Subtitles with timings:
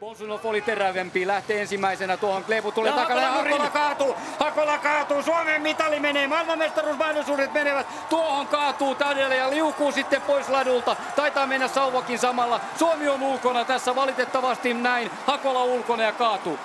[0.00, 5.62] Bolsunov oli terävempi, lähtee ensimmäisenä tuohon, Kleepu tulee takana ja Hakola kaatuu, Hakola kaatuu, Suomen
[5.62, 12.18] mitali menee, maailmanmestaruusmahdollisuudet menevät, tuohon kaatuu täydellä ja liukuu sitten pois ladulta, taitaa mennä sauvakin
[12.18, 16.58] samalla, Suomi on ulkona tässä valitettavasti näin, Hakola ulkona ja kaatuu.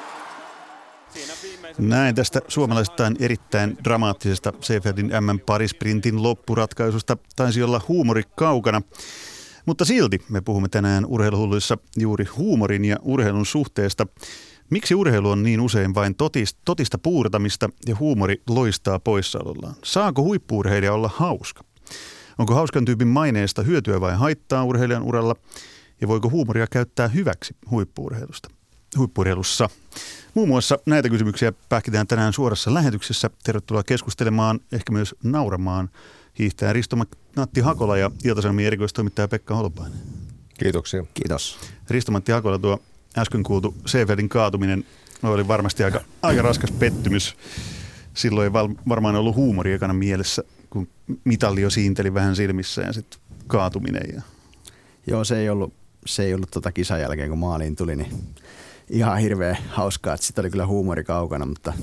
[1.77, 8.81] Näin tästä suomalaisittain erittäin dramaattisesta Seefeldin M-parisprintin loppuratkaisusta taisi olla huumori kaukana.
[9.65, 14.07] Mutta silti me puhumme tänään urheiluhulluissa juuri huumorin ja urheilun suhteesta.
[14.69, 19.75] Miksi urheilu on niin usein vain totista, totista puurtamista ja huumori loistaa poissaolollaan?
[19.83, 21.63] Saako huippuurheilija olla hauska?
[22.37, 25.35] Onko hauskan tyypin maineesta hyötyä vai haittaa urheilijan uralla?
[26.01, 28.49] Ja voiko huumoria käyttää hyväksi huippuurheilusta?
[28.97, 29.69] Huippuurheilussa.
[30.33, 33.29] Muun muassa näitä kysymyksiä pähkitään tänään suorassa lähetyksessä.
[33.43, 35.89] Tervetuloa keskustelemaan, ehkä myös nauramaan
[36.39, 36.97] hiihtäjä Risto
[37.35, 39.99] Natti Hakola ja Ilta-Sanomien erikoistoimittaja Pekka Holpainen.
[40.59, 41.05] Kiitoksia.
[41.13, 41.59] Kiitos.
[41.89, 42.81] Risto Matti Hakola, tuo
[43.17, 44.85] äsken kuultu Seefeldin kaatuminen
[45.23, 47.35] oli varmasti aika, aika raskas pettymys.
[48.13, 50.87] Silloin ei val, varmaan ollut huumori ekana mielessä, kun
[51.23, 54.03] mitalli jo siinteli vähän silmissä ja sitten kaatuminen.
[54.15, 54.21] Ja...
[55.07, 55.73] Joo, se ei ollut,
[56.05, 58.11] se ei ollut tota kisan jälkeen, kun maaliin tuli, niin
[58.89, 61.73] ihan hirveän hauskaa, että sitä oli kyllä huumori kaukana, mutta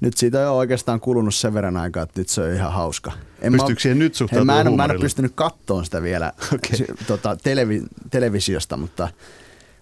[0.00, 3.12] nyt siitä on oikeastaan kulunut sen verran aikaa, että nyt se on ihan hauska.
[3.40, 6.86] En Pystyykö siihen nyt suhtautumaan mä en, mä en ole pystynyt kattoon sitä vielä okay.
[7.06, 9.08] tota, televi, televisiosta, mutta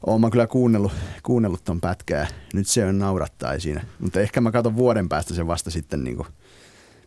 [0.06, 2.26] oon mä kyllä kuunnellut, kuunnellut ton pätkää.
[2.54, 3.84] Nyt se on naurattaa siinä.
[3.98, 6.28] Mutta ehkä mä katson vuoden päästä sen vasta sitten, niin kuin,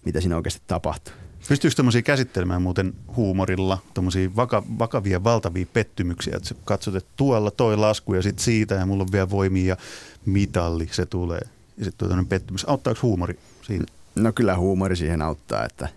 [0.05, 1.13] mitä siinä oikeasti tapahtuu.
[1.47, 7.77] Pystyykö tämmöisiä käsittelemään muuten huumorilla, tämmöisiä vaka, vakavia, valtavia pettymyksiä, että katsot, että tuolla toi
[7.77, 9.77] lasku ja sitten siitä ja mulla on vielä voimia ja
[10.25, 11.41] mitalli, se tulee.
[11.77, 12.69] Ja sitten tuo pettymys.
[12.69, 13.85] Auttaako huumori siinä?
[14.15, 15.89] No kyllä huumori siihen auttaa, että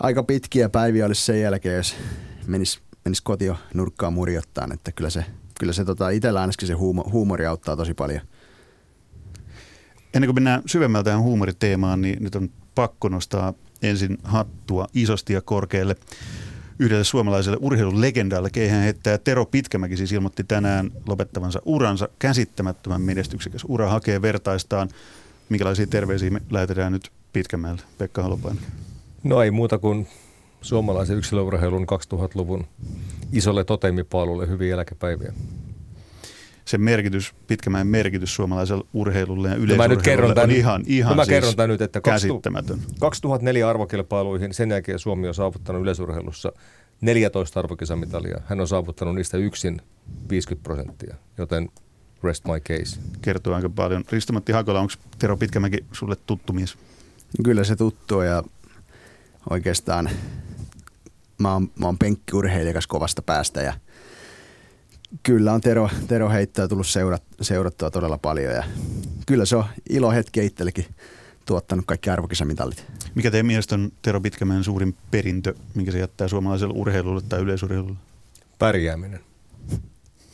[0.00, 1.96] aika pitkiä päiviä olisi sen jälkeen, jos
[2.46, 5.24] menisi menis kotio nurkkaan murjottaan, että kyllä se,
[5.60, 6.74] kyllä se tota, itsellä ainakin se
[7.12, 8.20] huumori auttaa tosi paljon.
[10.14, 15.40] Ennen kuin mennään syvemmältä tähän huumoriteemaan, niin nyt on pakko nostaa ensin hattua isosti ja
[15.40, 15.96] korkealle
[16.78, 18.50] yhdelle suomalaiselle urheilulegendalle.
[18.50, 22.08] Keihän heittää Tero Pitkämäki siis ilmoitti tänään lopettavansa uransa.
[22.18, 24.88] Käsittämättömän menestyksekäs ura hakee vertaistaan.
[25.48, 27.82] Minkälaisia terveisiä me lähetetään nyt Pitkämäelle?
[27.98, 28.62] Pekka Halopainen.
[29.24, 30.08] No ei muuta kuin
[30.62, 32.66] suomalaisen yksilöurheilun 2000-luvun
[33.32, 35.32] isolle totemipaalulle hyviä eläkepäiviä
[36.68, 41.70] sen merkitys, pitkämäen merkitys suomalaiselle urheilulle ja yleisurheilulle on ihan, ihan mä siis kerron tämän
[41.70, 42.78] nyt, että käsittämätön.
[43.00, 46.52] 2004 arvokilpailuihin, sen jälkeen Suomi on saavuttanut yleisurheilussa
[47.00, 48.40] 14 arvokisamitalia.
[48.46, 49.80] Hän on saavuttanut niistä yksin
[50.30, 51.68] 50 prosenttia, joten
[52.22, 53.00] rest my case.
[53.22, 54.04] Kertoo aika paljon.
[54.12, 56.78] Ristomatti Hakola, onko Tero Pitkämäki sulle tuttu mies?
[57.44, 58.42] Kyllä se tuttu ja
[59.50, 60.10] oikeastaan
[61.38, 63.72] mä oon, mä oon penkkiurheilijakas kovasta päästä ja–
[65.22, 68.64] Kyllä on Tero, Tero heittää tullut seurat, seurattua todella paljon ja
[69.26, 70.84] kyllä se on ilo hetki itsellekin
[71.46, 72.84] tuottanut kaikki arvokisamitallit.
[73.14, 77.96] Mikä teidän mielestä on Tero Pitkämäen suurin perintö, minkä se jättää suomalaiselle urheilulle tai yleisurheilulle?
[78.58, 79.20] Pärjääminen.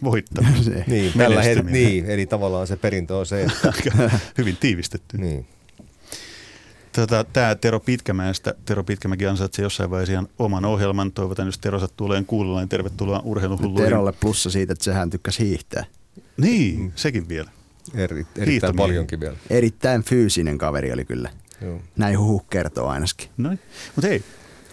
[0.05, 0.85] Voittaminen.
[0.87, 3.73] niin, tällä het- niin, eli tavallaan se perintö on se, että...
[4.39, 5.19] Hyvin tiivistetty.
[5.19, 5.47] Niin.
[6.95, 11.13] Tota, Tämä Tero Pitkämäestä, Tero Pitkämäki ansaitsee jossain vaiheessa ihan oman ohjelman.
[11.13, 13.85] Toivotan, jos Tero sattuu olemaan kuulolla, niin tervetuloa urheiluhulluihin.
[13.85, 15.85] Terolle plussa siitä, että sehän tykkäsi hiihtää.
[16.37, 16.93] Niin, mm.
[16.95, 17.51] sekin vielä.
[17.95, 19.37] Eri, erittäin paljonkin vielä.
[19.51, 21.31] Erittäin fyysinen kaveri oli kyllä.
[21.63, 21.81] Joo.
[21.97, 23.29] Näin huhu kertoo ainakin.
[23.37, 23.59] Noin.
[23.97, 24.25] Mutta hei,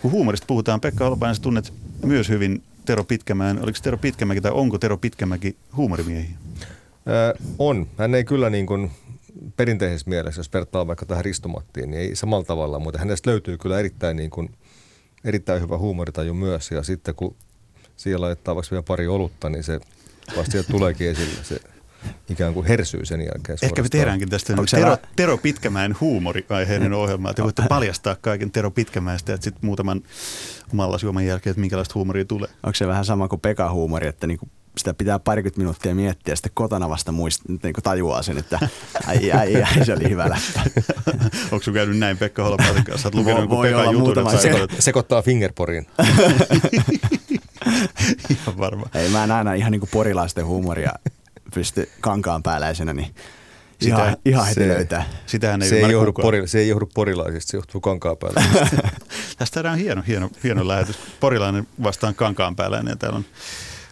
[0.02, 1.74] kun huumorista puhutaan, Pekka Holopainen, sä tunnet
[2.06, 3.64] myös hyvin Tero Pitkämäen.
[3.64, 6.38] Oliko Tero Pitkämäki tai onko Tero Pitkämäki huumorimiehiä?
[7.08, 7.88] Öö, on.
[7.98, 8.92] Hän ei kyllä niin kuin
[9.58, 13.80] perinteisessä mielessä, jos vertaa vaikka tähän Ristomattiin, niin ei samalla tavalla, mutta hänestä löytyy kyllä
[13.80, 14.50] erittäin, niin kuin,
[15.24, 16.72] erittäin hyvä huumoritaju myös.
[16.72, 17.36] Ja sitten kun
[17.98, 19.80] siellä laittaa vaikka vielä pari olutta, niin se
[20.38, 21.60] vasta sieltä tuleekin esille se
[22.30, 23.58] ikään kuin hersyy sen jälkeen.
[23.62, 27.34] Ehkä me tehdäänkin tästä Tero, Tero Pitkämäen huumori-aiheinen ohjelma.
[27.34, 30.02] Te voitte paljastaa kaiken Tero Pitkämäestä ja sitten muutaman
[30.72, 32.50] mallasjuoman jälkeen, että minkälaista huumoria tulee.
[32.64, 36.36] Onko se vähän sama kuin Pekka huumori, että niinku sitä pitää parikymmentä minuuttia miettiä ja
[36.36, 38.60] sitten kotona vasta muist, niin kuin tajuaa sen, että
[39.08, 40.60] ai, ai, ai, se oli hyvä lähtö.
[41.52, 43.08] Onko sun käynyt näin Pekka Holopaisen kanssa?
[43.08, 45.88] Olet lukenut jonkun Pekan jutun, että se, sekoittaa fingerporiin.
[48.30, 48.86] ihan varma.
[48.96, 50.92] Ei, mä en aina ihan niin kuin porilaisten huumoria
[51.54, 53.16] pysty kankaan pääläisenä, niin
[53.82, 55.06] sitä, ihan, ihan heti se, löytää.
[55.26, 58.44] Sitähän ei se, ei johdu pori, se ei johdu porilaisista, se johtuu kankaan päällä.
[59.38, 61.00] Tästä on hieno, hieno, hieno lähetys.
[61.20, 62.84] Porilainen vastaan kankaan päällä.
[62.90, 63.26] Ja täällä on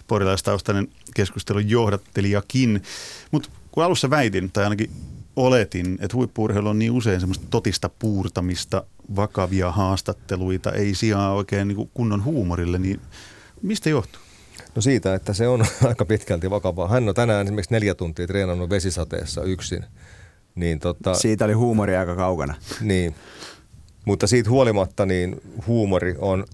[0.10, 2.84] porilaistaustainen keskustelun johdattelijakin.
[3.32, 4.92] Mutta kun alussa väitin, tai ainakin
[5.36, 8.84] oletin, että huippuurheilu on niin usein semmoista totista puurtamista,
[9.16, 13.02] vakavia haastatteluita, ei sijaa oikein niin kunnon huumorille, niin
[13.62, 14.22] mistä johtuu?
[14.76, 16.88] No siitä, että se on aika pitkälti vakavaa.
[16.88, 19.86] Hän on tänään esimerkiksi neljä tuntia treenannut vesisateessa yksin.
[20.56, 22.56] Niin tota, Siitä oli huumori aika kaukana.
[22.82, 23.16] Niin,
[24.06, 26.46] mutta siitä huolimatta niin huumori on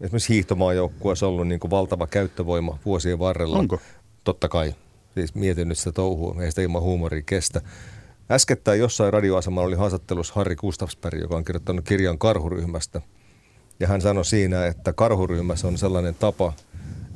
[0.00, 3.58] esimerkiksi hiihtomaajoukkueessa ollut niin kuin valtava käyttövoima vuosien varrella.
[3.58, 3.80] Onko?
[4.24, 4.74] Totta kai.
[5.14, 7.60] Siis mietin nyt sitä touhua, ei sitä ilman huumoria kestä.
[8.30, 13.00] Äskettäin jossain radioasemalla oli haastattelussa Harri Gustafsberg, joka on kirjoittanut kirjan karhuryhmästä.
[13.80, 16.52] Ja hän sanoi siinä, että karhuryhmässä on sellainen tapa,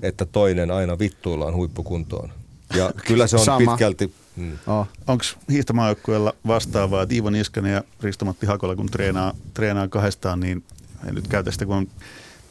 [0.02, 2.32] että toinen aina vittuillaan huippukuntoon.
[2.74, 3.58] Ja kyllä se on Sama.
[3.58, 4.14] pitkälti...
[4.36, 4.58] Mm.
[4.66, 4.86] Oh.
[5.06, 10.64] Onko hiihtomaajoukkueella vastaavaa, että Iivo Niskanen ja Risto-Matti Hakola, kun treenaa, treenaa kahdestaan, niin
[11.08, 11.88] en nyt käytä sitä, kun on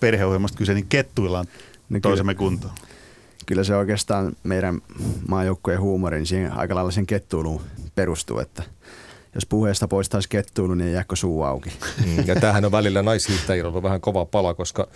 [0.03, 1.45] perheohjelmasta kyse, niin kettuillaan
[1.89, 2.73] No toisemme kuntoon.
[3.45, 4.81] Kyllä se oikeastaan meidän
[5.27, 7.61] maajoukkueen huumori, niin siihen aika lailla sen kettuiluun
[7.95, 8.63] perustuu, että
[9.35, 11.69] jos puheesta poistaisi kettuilu, niin jääkö suu auki.
[12.05, 14.87] Mm, Ja tämähän on välillä naishiihtäjillä ollut vähän kova pala, koska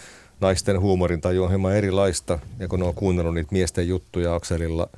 [0.42, 2.40] naisten huumorintaju on hieman erilaista.
[2.60, 4.90] Ja kun ne on kuunnellut niitä miesten juttuja Akselilla,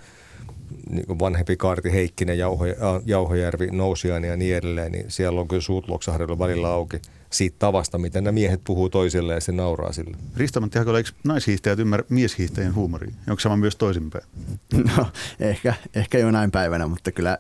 [0.90, 2.74] niin kuin vanhempi Kaarti Heikkinen, Jauho, äh,
[3.06, 7.98] Jauhojärvi, Nousiainen ja niin edelleen, niin siellä on kyllä suut loksahdellut välillä auki siitä tavasta,
[7.98, 10.18] miten nämä miehet puhuu toisilleen ja se nauraa sille.
[10.38, 13.12] Risto-Matti Hakola, eikö naishiihtäjät ymmärrä mieshiihtäjien huumoria?
[13.30, 14.24] Onko sama myös toisinpäin?
[14.98, 15.06] No,
[15.40, 17.38] ehkä, ehkä jonain päivänä, mutta kyllä,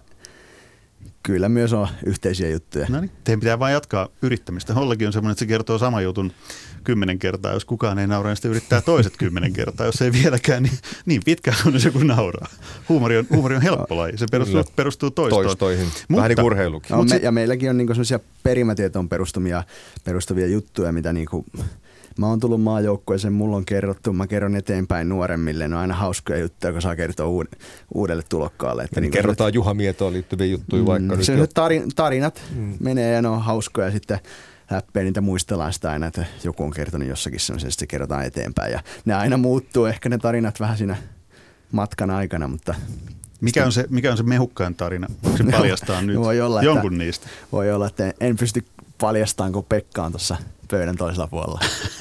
[1.24, 2.86] kyllä myös on yhteisiä juttuja.
[2.90, 4.74] No niin, teidän pitää vain jatkaa yrittämistä.
[4.74, 6.32] Hollakin on semmoinen, että se kertoo sama jutun
[6.84, 7.54] kymmenen kertaa.
[7.54, 9.86] Jos kukaan ei naura, niin sitä yrittää toiset kymmenen kertaa.
[9.86, 12.48] Jos ei vieläkään, niin, niin pitkään on se, kun nauraa.
[12.90, 14.18] Huumori on, huumori on helppo laji.
[14.18, 14.74] Se perustuu, Kyllä.
[14.76, 15.46] perustuu toistoon.
[15.46, 15.86] Toistoihin.
[15.86, 16.98] Mutta- Vähän niin kuin urheilukin.
[16.98, 19.64] No, me, ja meilläkin on niinku sellaisia perimätietoon perustumia,
[20.04, 21.46] perustuvia juttuja, mitä niinku,
[22.18, 25.68] mä oon tullut maajoukkueeseen, mulla on kerrottu, mä kerron eteenpäin nuoremmille.
[25.68, 27.48] Ne on aina hauskoja juttuja, kun saa kertoa uud,
[27.94, 28.84] uudelle tulokkaalle.
[28.84, 31.48] Että Niin niinku kerrotaan Juha Mietoon liittyviä juttuja vaikka mm, nyt se jo.
[31.48, 32.74] tarin, tarinat mm.
[32.80, 34.20] menee ja ne on hauskoja ja sitten
[34.69, 38.71] läppeen niitä muistellaan sitä aina, että joku on kertonut jossakin semmoisen, se kerrotaan eteenpäin.
[38.71, 40.98] Ja ne aina muuttuu, ehkä ne tarinat vähän siinä
[41.71, 42.75] matkan aikana, mutta
[43.42, 45.07] Mikä on, se, mikä on se mehukkain tarina?
[45.24, 47.27] Onko se paljastaa nyt voi olla, jonkun että- niistä?
[47.51, 48.66] voi olla, että en pysty
[48.98, 50.38] paljastamaan, kun Pekka on tuossa
[50.72, 51.60] pöydän toisella puolella.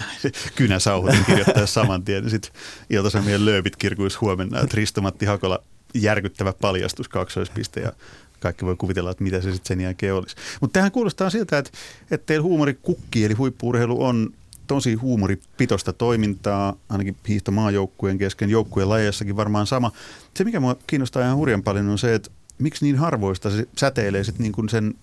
[0.56, 2.22] Kynä sauhutin kirjoittaa saman tien.
[2.22, 2.52] niin Sitten
[2.90, 5.58] Ilta-Sanomien lööpit kirkuisi huomenna, että Risto-Matti Hakola
[5.94, 7.92] järkyttävä paljastus, kaksoispiste ja
[8.40, 10.36] kaikki voi kuvitella, että mitä se sitten sen jälkeen olisi.
[10.60, 11.70] Mutta tähän kuulostaa siltä, että,
[12.10, 14.30] että teillä huumorikukki eli huippuurheilu on
[14.66, 19.92] tosi huumoripitoista toimintaa, ainakin hiihtomaajoukkueen kesken, joukkueen lajeissakin varmaan sama.
[20.34, 24.24] Se, mikä mua kiinnostaa ihan hurjan paljon, on se, että miksi niin harvoista se säteilee
[24.24, 24.94] sit niin kuin sen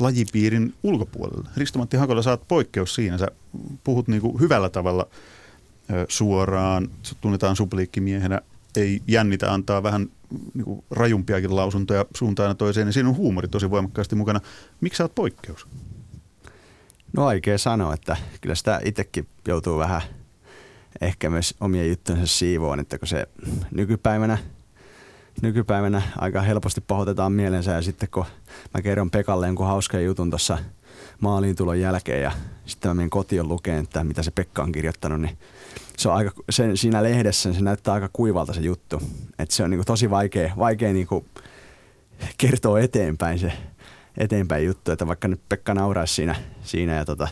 [0.00, 1.50] lajipiirin ulkopuolella.
[1.56, 3.18] Risto-Matti Hakola, oot poikkeus siinä.
[3.18, 3.28] Sä
[3.84, 5.06] puhut niin kuin hyvällä tavalla
[6.08, 6.90] suoraan,
[7.20, 8.40] tunnetaan supliikkimiehenä,
[8.76, 10.06] ei jännitä antaa vähän
[10.54, 14.40] niin kuin rajumpiakin lausuntoja suuntaan toiseen, niin siinä on huumori tosi voimakkaasti mukana.
[14.80, 15.66] Miksi sä oot poikkeus?
[17.12, 20.02] No vaikea sanoa, että kyllä sitä itsekin joutuu vähän
[21.00, 23.28] ehkä myös omien juttujensa siivoon, että kun se
[23.70, 24.38] nykypäivänä,
[25.42, 28.24] nykypäivänä aika helposti pahoitetaan mielensä ja sitten kun
[28.74, 30.58] mä kerron Pekalle jonkun hauskan jutun tuossa
[31.20, 32.32] maaliin tulon jälkeen ja
[32.66, 35.38] sitten mä menen kotiin lukeen, että mitä se Pekka on kirjoittanut, niin
[35.96, 39.02] se on aika, se, siinä lehdessä se näyttää aika kuivalta se juttu.
[39.38, 41.26] Että se on niinku tosi vaikea, vaikea niinku
[42.38, 43.52] kertoa eteenpäin se
[44.18, 47.28] eteenpäin juttu, että vaikka nyt Pekka nauraisi siinä, siinä ja tota,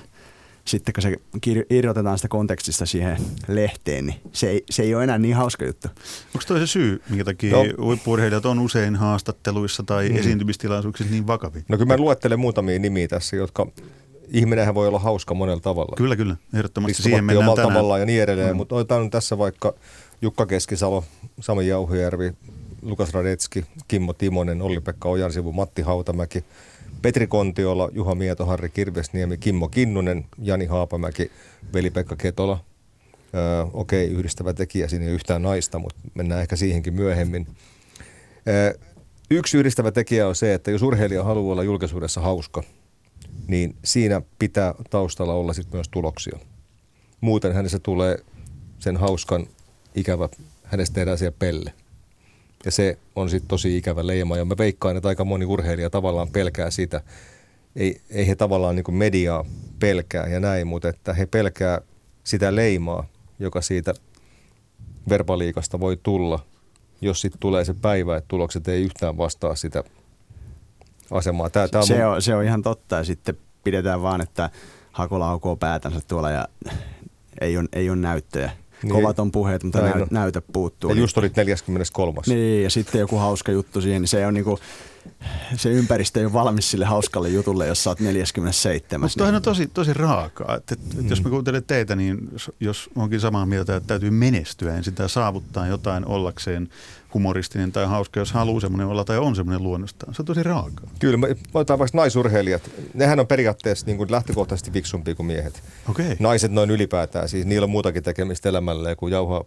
[0.64, 3.16] sitten kun se kir- irrotetaan sitä kontekstista siihen
[3.48, 5.88] lehteen, niin se ei, se ei ole enää niin hauska juttu.
[6.34, 8.50] Onko toi se syy, minkä takia No.
[8.50, 10.16] on usein haastatteluissa tai mm.
[10.16, 11.62] esiintymistilaisuuksissa niin vakavia?
[11.68, 13.66] No kyllä mä luettelen muutamia nimiä tässä, jotka
[14.28, 15.94] ihminenhän voi olla hauska monella tavalla.
[15.96, 16.36] Kyllä, kyllä.
[16.54, 17.68] Ehdottomasti siihen mennään tänään.
[17.68, 18.50] tavallaan ja niin edelleen.
[18.50, 18.56] Mm.
[18.56, 19.74] Mutta otetaan tässä vaikka
[20.22, 21.04] Jukka Keskisalo,
[21.40, 22.32] Sami Jauhojärvi,
[22.82, 26.44] Lukas Radetski, Kimmo Timonen, Olli-Pekka Ojansivu, Matti Hautamäki,
[27.02, 31.30] Petri Kontiola, Juha Mieto, Harri Kirvesniemi, Kimmo Kinnunen, Jani Haapamäki,
[31.74, 32.64] Veli-Pekka Ketola.
[33.34, 37.46] Öö, okei, yhdistävä tekijä, siinä ei ole yhtään naista, mutta mennään ehkä siihenkin myöhemmin.
[38.48, 38.74] Öö,
[39.30, 42.62] yksi yhdistävä tekijä on se, että jos urheilija haluaa olla julkisuudessa hauska,
[43.48, 46.38] niin siinä pitää taustalla olla sitten myös tuloksia.
[47.20, 48.18] Muuten hänessä tulee
[48.78, 49.46] sen hauskan
[49.94, 50.28] ikävä,
[50.64, 51.72] hänestä tehdään siellä pelle.
[52.64, 54.36] Ja se on sitten tosi ikävä leima.
[54.36, 57.00] Ja mä veikkaan, että aika moni urheilija tavallaan pelkää sitä.
[57.76, 59.44] Ei, ei he tavallaan niin mediaa
[59.78, 61.80] pelkää ja näin, mutta että he pelkää
[62.24, 63.06] sitä leimaa,
[63.38, 63.94] joka siitä
[65.08, 66.46] verbaliikasta voi tulla,
[67.00, 69.84] jos sitten tulee se päivä, että tulokset ei yhtään vastaa sitä
[71.10, 71.50] asemaa.
[71.50, 74.50] Tää, tää on Se mun- on, se on ihan totta ja sitten pidetään vaan, että
[74.92, 76.48] Hakola aukoo päätänsä tuolla ja
[77.40, 78.50] ei ole, ei ole näyttöjä.
[78.82, 78.92] Niin.
[78.92, 80.90] Kovat on puheet, mutta näy, näytä puuttuu.
[80.90, 82.20] Ja just olit 43.
[82.26, 84.58] Niin, ja sitten joku hauska juttu siihen, niin se on niinku,
[85.56, 89.04] se ympäristö ei ole valmis sille hauskalle jutulle, jos sä oot 47.
[89.04, 90.56] Mutta toihan on tosi, tosi raakaa.
[90.56, 91.08] Että, että mm.
[91.08, 92.30] Jos mä kuuntelen teitä, niin
[92.60, 96.68] jos onkin samaa mieltä, että täytyy menestyä ensin tai saavuttaa jotain ollakseen
[97.14, 100.14] humoristinen tai hauska, jos haluaa semmoinen olla tai on semmoinen luonnostaan.
[100.14, 100.90] Se on tosi raakaa.
[100.98, 102.70] Kyllä, mä otan vaikka naisurheilijat.
[102.94, 105.62] Nehän on periaatteessa niin kuin lähtökohtaisesti fiksumpia kuin miehet.
[105.88, 106.16] Okay.
[106.18, 109.44] Naiset noin ylipäätään, siis niillä on muutakin tekemistä elämällä kuin jauhaa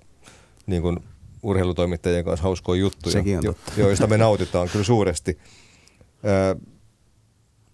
[0.66, 1.00] niin kuin
[1.48, 3.72] urheilutoimittajien kanssa hauskoja juttuja, Sekin on totta.
[3.78, 5.38] joista me nautitaan kyllä suuresti.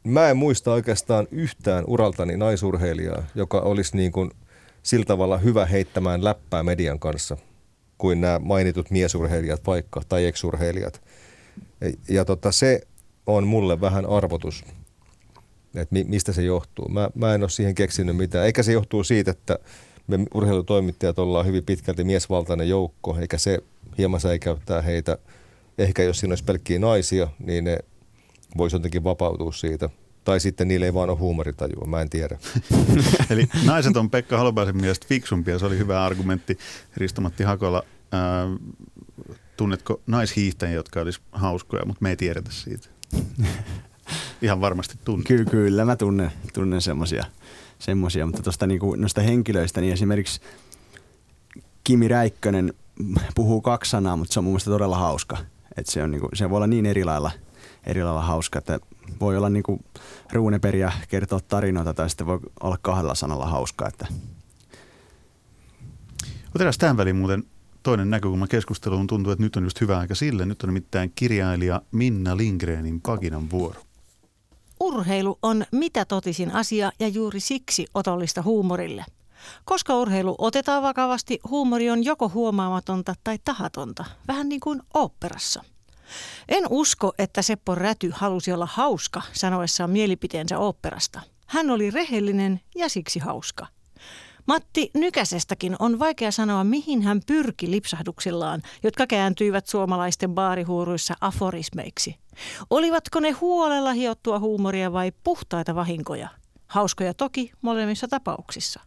[0.03, 4.31] Mä en muista oikeastaan yhtään uraltani naisurheilijaa, joka olisi niin kuin
[4.83, 7.37] sillä tavalla hyvä heittämään läppää median kanssa
[7.97, 11.01] kuin nämä mainitut miesurheilijat vaikka tai eksurheilijat.
[11.81, 12.81] Ja, ja tota, se
[13.27, 14.65] on mulle vähän arvotus,
[15.75, 16.89] että mi, mistä se johtuu.
[16.89, 18.45] Mä, mä en ole siihen keksinyt mitään.
[18.45, 19.59] Eikä se johtuu siitä, että
[20.07, 23.59] me urheilutoimittajat ollaan hyvin pitkälti miesvaltainen joukko, eikä se
[23.97, 25.17] hieman säikäyttää heitä.
[25.77, 27.77] Ehkä jos siinä olisi pelkkiä naisia, niin ne
[28.57, 29.89] voisi jotenkin vapautua siitä.
[30.23, 32.37] Tai sitten niille ei vaan ole huumoritajua, mä en tiedä.
[33.29, 36.57] Eli naiset on Pekka Holopaisen mielestä fiksumpia, se oli hyvä argumentti.
[36.97, 38.47] Ristomatti Hakola, ää,
[39.57, 42.89] tunnetko naishiihtäjiä, jotka olisi hauskoja, mutta me ei tiedetä siitä?
[44.41, 45.27] Ihan varmasti tunnet.
[45.27, 47.25] Ky- kyllä mä tunnen, tunnen semmosia,
[47.83, 50.41] semmosia, mutta tuosta niinku, noista henkilöistä, niin esimerkiksi
[51.83, 52.73] Kimi Räikkönen
[53.35, 55.37] puhuu kaksi sanaa, mutta se on mun mielestä todella hauska.
[55.77, 57.31] Et se, on niinku, se voi olla niin eri lailla,
[57.85, 58.79] eri lailla hauska, että
[59.19, 59.79] voi olla niinku
[60.33, 63.87] ruuneperiä kertoa tarinoita tai sitten voi olla kahdella sanalla hauska.
[63.87, 64.07] Että.
[66.55, 67.43] Otetaan tämän väliin muuten
[67.83, 69.07] toinen näkökulma keskusteluun.
[69.07, 70.45] Tuntuu, että nyt on just hyvä aika sille.
[70.45, 73.81] Nyt on nimittäin kirjailija Minna Lindgrenin pakinan vuoro.
[74.83, 79.05] Urheilu on mitä totisin asia ja juuri siksi otollista huumorille.
[79.65, 85.63] Koska urheilu otetaan vakavasti, huumori on joko huomaamatonta tai tahatonta, vähän niin kuin oopperassa.
[86.49, 91.21] En usko, että Seppo Räty halusi olla hauska sanoessaan mielipiteensä oopperasta.
[91.47, 93.67] Hän oli rehellinen ja siksi hauska.
[94.45, 102.15] Matti Nykäsestäkin on vaikea sanoa, mihin hän pyrki lipsahduksillaan, jotka kääntyivät suomalaisten baarihuuruissa aforismeiksi.
[102.69, 106.29] Olivatko ne huolella hiottua huumoria vai puhtaita vahinkoja?
[106.67, 108.79] Hauskoja toki molemmissa tapauksissa.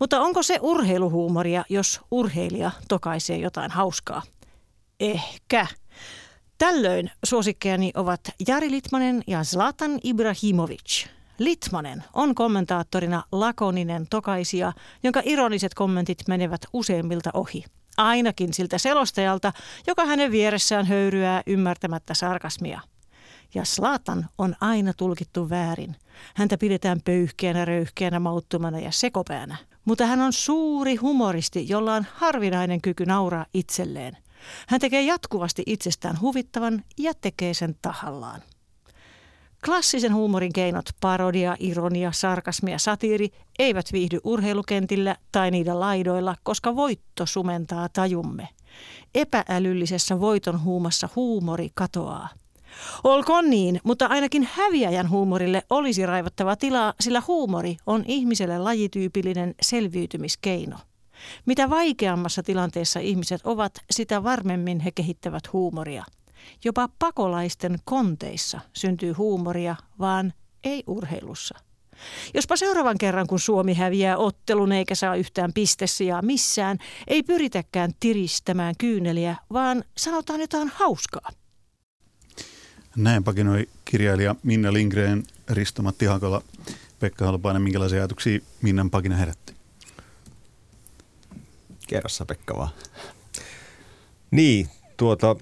[0.00, 4.22] Mutta onko se urheiluhuumoria, jos urheilija tokaisee jotain hauskaa?
[5.00, 5.66] Ehkä.
[6.58, 11.06] Tällöin suosikkejani ovat Jari Litmanen ja Zlatan Ibrahimovic.
[11.38, 14.72] Litmanen on kommentaattorina lakoninen tokaisia,
[15.02, 17.64] jonka ironiset kommentit menevät useimmilta ohi.
[17.96, 19.52] Ainakin siltä selostajalta,
[19.86, 22.80] joka hänen vieressään höyryää ymmärtämättä sarkasmia.
[23.54, 25.96] Ja Slatan on aina tulkittu väärin.
[26.34, 29.56] Häntä pidetään pöyhkeänä, röyhkeänä, mauttumana ja sekopäänä.
[29.84, 34.16] Mutta hän on suuri humoristi, jolla on harvinainen kyky nauraa itselleen.
[34.68, 38.42] Hän tekee jatkuvasti itsestään huvittavan ja tekee sen tahallaan.
[39.64, 43.28] Klassisen huumorin keinot, parodia, ironia, sarkasmi ja satiiri,
[43.58, 48.48] eivät viihdy urheilukentillä tai niiden laidoilla, koska voitto sumentaa tajumme.
[49.14, 52.28] Epäälyllisessä voiton huumassa huumori katoaa.
[53.04, 60.76] Olkoon niin, mutta ainakin häviäjän huumorille olisi raivattava tilaa, sillä huumori on ihmiselle lajityypillinen selviytymiskeino.
[61.46, 66.04] Mitä vaikeammassa tilanteessa ihmiset ovat, sitä varmemmin he kehittävät huumoria.
[66.64, 70.32] Jopa pakolaisten konteissa syntyy huumoria, vaan
[70.64, 71.58] ei urheilussa.
[72.34, 78.74] Jospa seuraavan kerran, kun Suomi häviää ottelun eikä saa yhtään pistesijaa missään, ei pyritäkään tiristämään
[78.78, 81.30] kyyneliä, vaan sanotaan jotain hauskaa.
[82.96, 86.42] Näin pakinoi kirjailija Minna Lindgren, Risto-Matti Hakola,
[87.00, 87.62] Pekka Holopainen.
[87.62, 89.54] Minkälaisia ajatuksia Minnan pakina herätti?
[91.86, 92.70] Kerrossa Pekka vaan.
[94.30, 95.36] Niin, tuota,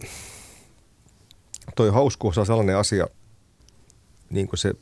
[1.76, 3.07] toi hauskuus on sellainen asia,
[4.31, 4.73] niin kuin se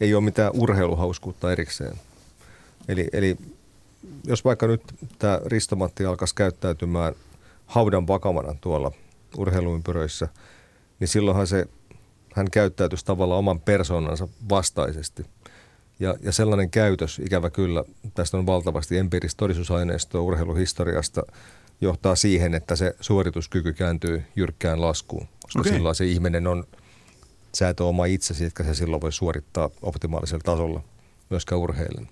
[0.00, 1.96] ei ole mitään urheiluhauskuutta erikseen.
[2.88, 3.36] Eli, eli
[4.26, 4.82] jos vaikka nyt
[5.18, 7.14] tämä Ristomatti alkaisi käyttäytymään
[7.66, 8.92] haudan vakavana tuolla
[9.36, 10.28] urheiluympyröissä,
[11.00, 11.66] niin silloinhan se,
[12.34, 15.26] hän käyttäytyisi tavallaan oman persoonansa vastaisesti.
[16.00, 21.22] Ja, ja sellainen käytös, ikävä kyllä, tästä on valtavasti empiiristä todistusaineistoa urheiluhistoriasta,
[21.80, 25.28] johtaa siihen, että se suorituskyky kääntyy jyrkkään laskuun.
[25.42, 25.72] Koska okay.
[25.72, 26.64] silloin se ihminen on,
[27.54, 30.82] sä et ole oma itsesi, etkä se silloin voi suorittaa optimaalisella tasolla
[31.30, 32.08] myöskään urheilun.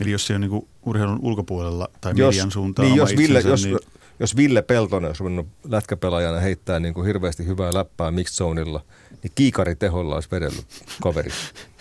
[0.00, 3.40] Eli jos se on niin urheilun ulkopuolella tai jos, median suuntaan niin jos, itsensä, Ville,
[3.40, 3.78] jos, niin...
[4.20, 8.84] jos Ville Peltonen olisi ruvennut lätkäpelaajana heittää niin kuin hirveästi hyvää läppää mixed zoneilla,
[9.22, 10.66] niin kiikariteholla olisi vedellyt
[11.02, 11.30] kaveri.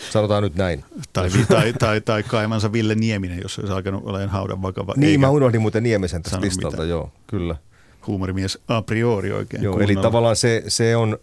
[0.09, 0.83] Sanotaan nyt näin.
[1.13, 4.93] Tai, tai, tai, tai kaimansa Ville Nieminen, jos olisi alkanut olemaan haudan vakava.
[4.97, 6.89] Niin, mä unohdin muuten Niemisen tästä listalta, mitään.
[6.89, 7.55] joo, kyllä.
[8.07, 9.63] Huumorimies a priori oikein.
[9.63, 11.17] Joo, eli tavallaan se, se on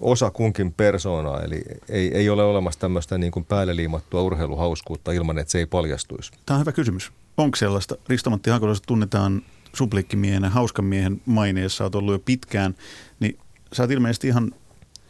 [0.00, 5.38] osa kunkin persoonaa, eli ei, ei ole olemassa tämmöistä niin kuin päälle liimattua urheiluhauskuutta ilman,
[5.38, 6.32] että se ei paljastuisi.
[6.46, 7.12] Tämä on hyvä kysymys.
[7.36, 7.96] Onko sellaista?
[8.08, 8.50] Risto-Matti
[8.86, 9.42] tunnetaan
[9.76, 12.74] supliikkimiehenä, hauskan miehen maineessa, olet ollut jo pitkään,
[13.20, 13.38] niin
[13.72, 14.52] sä oot ilmeisesti ihan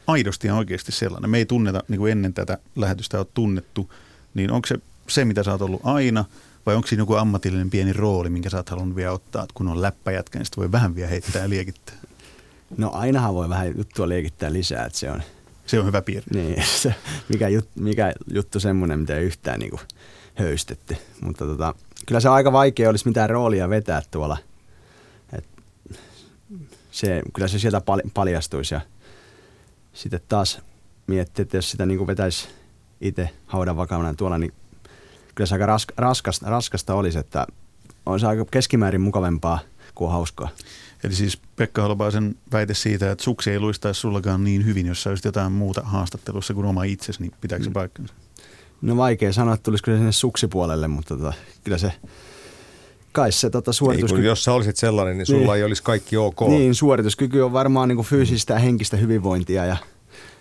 [0.07, 1.31] aidosti ja oikeasti sellainen.
[1.31, 3.93] Me ei tunneta, niin kuin ennen tätä lähetystä on tunnettu,
[4.35, 6.25] niin onko se se, mitä sä oot ollut aina,
[6.67, 9.69] vai onko siinä joku ammatillinen pieni rooli, minkä sä oot halunnut vielä ottaa, että kun
[9.69, 11.95] on läppäjätkä, niin voi vähän vielä heittää ja liekittää?
[12.77, 15.23] No ainahan voi vähän juttua liekittää lisää, että se on...
[15.67, 16.43] Se on hyvä piirre.
[16.43, 16.95] Niin, se,
[17.29, 19.81] mikä, jut, mikä juttu semmoinen, mitä ei yhtään niin kuin
[20.35, 20.97] höystetty.
[21.21, 21.75] Mutta tota,
[22.07, 24.39] kyllä se on aika vaikea olisi mitään roolia vetää tuolla.
[26.97, 28.81] Se, kyllä se sieltä pal- paljastuisi ja
[29.93, 30.61] sitten taas
[31.07, 32.49] miettiä, että jos sitä niin kuin vetäisi
[33.01, 34.53] itse haudan vakavana tuolla, niin
[35.35, 37.47] kyllä se aika rask- raskasta, raskasta olisi, että
[38.07, 39.59] on se aika keskimäärin mukavempaa
[39.95, 40.49] kuin hauskaa.
[41.05, 45.11] Eli siis Pekka Holopaisen väite siitä, että suksi ei luistaisi sullakaan niin hyvin, jos sä
[45.11, 47.75] olisit jotain muuta haastattelussa kuin oma itsesi, niin pitääkö se mm.
[47.75, 48.15] paikkansa?
[48.83, 51.33] No vaikea sanoa, että tulisiko se sinne suksipuolelle, mutta tota,
[51.65, 51.93] kyllä se
[53.17, 54.23] kai se tota, suorituskyky...
[54.23, 55.57] Ei, jos sä olisit sellainen, niin sulla niin.
[55.57, 56.41] ei olisi kaikki ok.
[56.49, 59.87] Niin, suorituskyky on varmaan niin kuin fyysistä ja henkistä hyvinvointia ja no.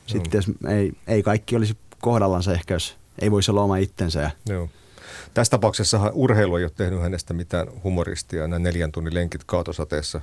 [0.05, 4.19] sitten jos ei, ei kaikki olisi kohdallansa ehkä, jos ei voisi olla oma itsensä.
[4.21, 4.31] Ja...
[4.49, 4.69] Joo.
[5.33, 10.21] Tässä tapauksessa urheilu ei ole tehnyt hänestä mitään humoristia, nämä neljän tunnin lenkit kaatosateessa.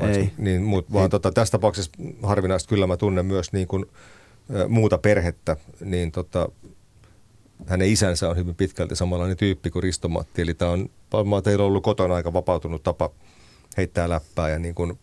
[0.00, 0.30] Ei.
[0.38, 1.08] Niin, muut, vaan ei.
[1.10, 1.90] Tota, tässä tapauksessa
[2.22, 3.84] harvinaista kyllä mä tunnen myös niin kuin,
[4.56, 6.48] ä, muuta perhettä, niin tota,
[7.66, 10.42] hänen isänsä on hyvin pitkälti samanlainen tyyppi kuin Ristomatti.
[10.42, 13.10] Eli tämä on varmaan teillä on ollut kotona aika vapautunut tapa
[13.76, 14.98] heittää läppää ja niin kuin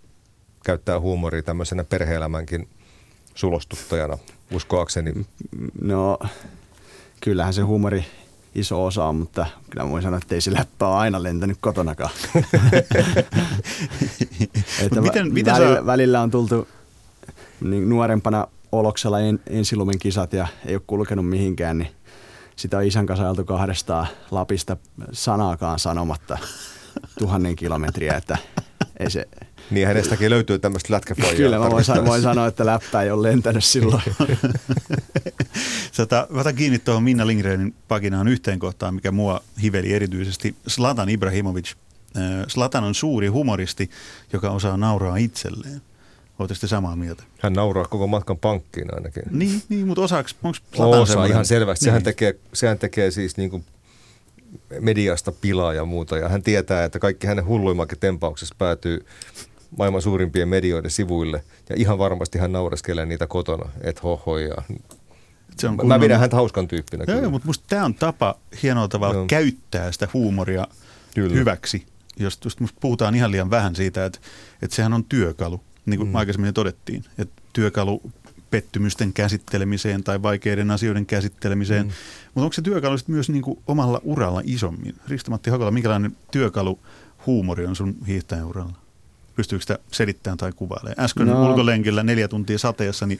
[0.66, 2.68] käyttää huumoria tämmöisenä perheelämänkin
[3.36, 4.18] sulostuttajana,
[4.54, 5.26] uskoakseni.
[5.82, 6.20] No,
[7.22, 8.06] kyllähän se huumori
[8.56, 12.12] iso osa on, mutta kyllä voin sanoa, että ei se läppä ole aina lentänyt kotonakaan.
[14.86, 15.86] että miten, miten välillä, sä...
[15.86, 16.68] välillä on tultu
[17.62, 21.90] niin nuorempana Oloksella en, ensilumen kisat ja ei ole kulkenut mihinkään, niin
[22.56, 24.78] sitä on isän kanssa ajeltu kahdestaan Lapista
[25.12, 26.38] sanaakaan sanomatta
[27.20, 28.38] tuhannen kilometriä, että
[29.00, 29.28] ei se...
[29.72, 31.36] Niin hänestäkin löytyy tämmöistä lätkäpojaa.
[31.36, 34.02] Kyllä mä voin, voin sanoa, että läppä ei ole lentänyt silloin.
[35.92, 40.56] Sata, mä otan kiinni tuohon Minna Lindgrenin pakinaan yhteen kohtaan, mikä mua hiveli erityisesti.
[40.68, 41.74] Slatan Ibrahimovic.
[42.48, 43.90] Slatan on suuri humoristi,
[44.34, 45.82] joka osaa nauraa itselleen.
[46.42, 47.24] Oletteko samaa mieltä?
[47.40, 49.24] Hän nauraa koko matkan pankkiin ainakin.
[49.32, 51.32] Niin, niin mutta osaako, onko Osa semmoinen?
[51.32, 51.86] ihan selvästi.
[51.86, 51.90] Niin.
[51.90, 53.66] Sehän, tekee, sehän tekee siis niin kuin
[54.80, 56.18] mediasta pilaa ja muuta.
[56.18, 59.06] Ja hän tietää, että kaikki hänen hulluimmakin tempauksessa päätyy
[59.78, 61.44] maailman suurimpien medioiden sivuille.
[61.70, 64.56] Ja ihan varmasti hän naureskelee niitä kotona, että hohoja.
[65.58, 66.00] Se on kunnon...
[66.00, 67.06] Mä pidän häntä hauskan tyyppinä.
[67.08, 69.26] Joo, mutta musta tämä on tapa hienolla tavalla Joo.
[69.26, 70.68] käyttää sitä huumoria
[71.16, 71.34] kyllä.
[71.34, 71.86] hyväksi.
[72.20, 74.20] Jos musta puhutaan ihan liian vähän siitä, että,
[74.62, 76.16] että sehän on työkalu niin kuin mm.
[76.16, 78.02] aikaisemmin todettiin, että työkalu
[78.52, 81.86] pettymysten käsittelemiseen tai vaikeiden asioiden käsittelemiseen.
[81.86, 81.92] Mm.
[82.26, 84.96] Mutta onko se työkalu myös niin kuin omalla uralla isommin?
[85.08, 86.80] Risto-Matti Hakola, minkälainen työkalu
[87.26, 88.74] huumori on sun hiihtäjän uralla?
[89.36, 91.06] Pystyykö sitä selittämään tai kuvailemaan?
[91.06, 91.50] Äsken no.
[91.50, 93.20] ulkolenkillä neljä tuntia sateessa, niin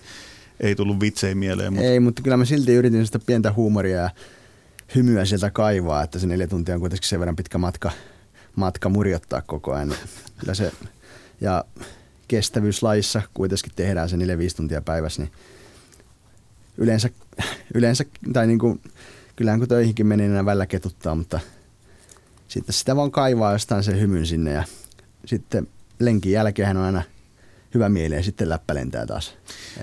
[0.60, 1.74] ei tullut vitsejä mieleen.
[1.74, 1.88] Mutta...
[1.88, 4.10] Ei, mutta kyllä mä silti yritin sitä pientä huumoria ja
[4.96, 7.92] hymyä sieltä kaivaa, että se neljä tuntia on kuitenkin sen verran pitkä matka,
[8.56, 9.94] matka murjottaa koko ajan.
[10.38, 10.72] Kyllä se,
[11.42, 11.66] ja
[12.32, 14.20] kestävyyslajissa kuitenkin tehdään se 4-5
[14.56, 15.32] tuntia päivässä, niin
[16.78, 17.10] yleensä,
[17.76, 18.82] yleensä tai niin kuin,
[19.36, 21.40] kyllähän kun töihinkin meni, niin välillä ketuttaa, mutta
[22.48, 24.64] sitten sitä vaan kaivaa jostain sen hymyn sinne ja
[25.26, 25.68] sitten
[26.00, 27.04] lenkin jälkeen on aina
[27.74, 29.34] hyvä mieli ja sitten läppä lentää taas.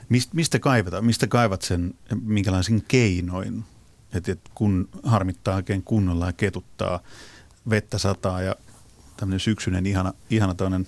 [0.08, 1.04] Mist, mistä kaivataan?
[1.04, 3.64] Mistä kaivat sen, minkälaisin keinoin?
[4.12, 7.00] Et, et kun harmittaa oikein kunnolla ja ketuttaa,
[7.70, 8.56] vettä sataa ja
[9.16, 10.86] tämmöinen syksyinen ihana, ihana toinen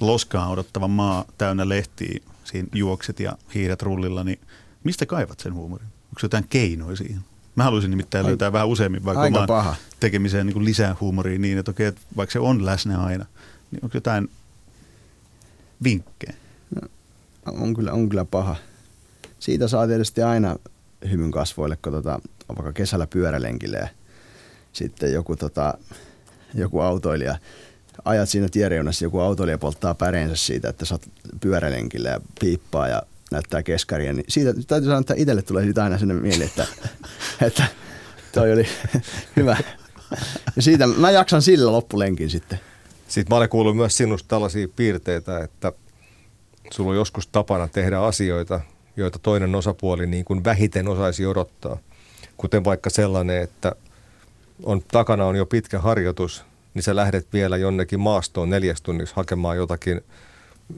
[0.00, 4.40] loskaa odottava maa täynnä lehtiä, siinä juokset ja hiiret rullilla, niin
[4.84, 5.86] mistä kaivat sen huumorin?
[5.86, 7.20] Onko jotain keinoja siihen?
[7.56, 9.76] Mä haluaisin nimittäin Ai, löytää vähän useammin vaikka aika omaan paha.
[10.00, 13.26] tekemiseen niin lisää huumoria niin, että okei, että vaikka se on läsnä aina,
[13.70, 14.30] niin onko jotain
[15.84, 16.34] vinkkejä?
[16.74, 16.88] No,
[17.46, 18.56] on, kyllä, on kyllä paha.
[19.38, 20.56] Siitä saa tietysti aina
[21.10, 23.88] hymyn kasvoille, kun tota, on vaikka kesällä pyörälenkille ja
[24.72, 25.74] sitten joku, tota,
[26.54, 27.38] joku autoilija
[28.04, 31.06] ajat siinä tiereunassa, joku autoilija polttaa päreensä siitä, että oot
[31.40, 35.98] pyörälenkillä ja piippaa ja näyttää keskaria, niin siitä täytyy sanoa, että itselle tulee siitä aina
[35.98, 36.66] sinne mieli, että,
[37.46, 37.66] että
[38.32, 38.66] toi oli
[39.36, 39.56] hyvä.
[40.56, 42.60] Ja siitä mä jaksan sillä loppulenkin sitten.
[43.08, 45.72] Sitten mä olen kuullut myös sinusta tällaisia piirteitä, että
[46.70, 48.60] sulla on joskus tapana tehdä asioita,
[48.96, 51.78] joita toinen osapuoli niin kuin vähiten osaisi odottaa.
[52.36, 53.72] Kuten vaikka sellainen, että
[54.62, 56.44] on, takana on jo pitkä harjoitus–
[56.76, 60.00] niin sä lähdet vielä jonnekin maastoon neljäs tunniksi hakemaan jotakin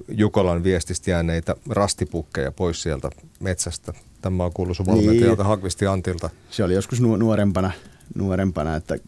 [0.09, 3.93] Jukolan viestistä jääneitä rastipukkeja pois sieltä metsästä.
[4.23, 5.49] Tämä on kuullut sun valmentajalta niin.
[5.49, 6.31] Hakvisti Antilta.
[6.51, 7.71] Se oli joskus nuorempana,
[8.15, 8.99] nuorempana että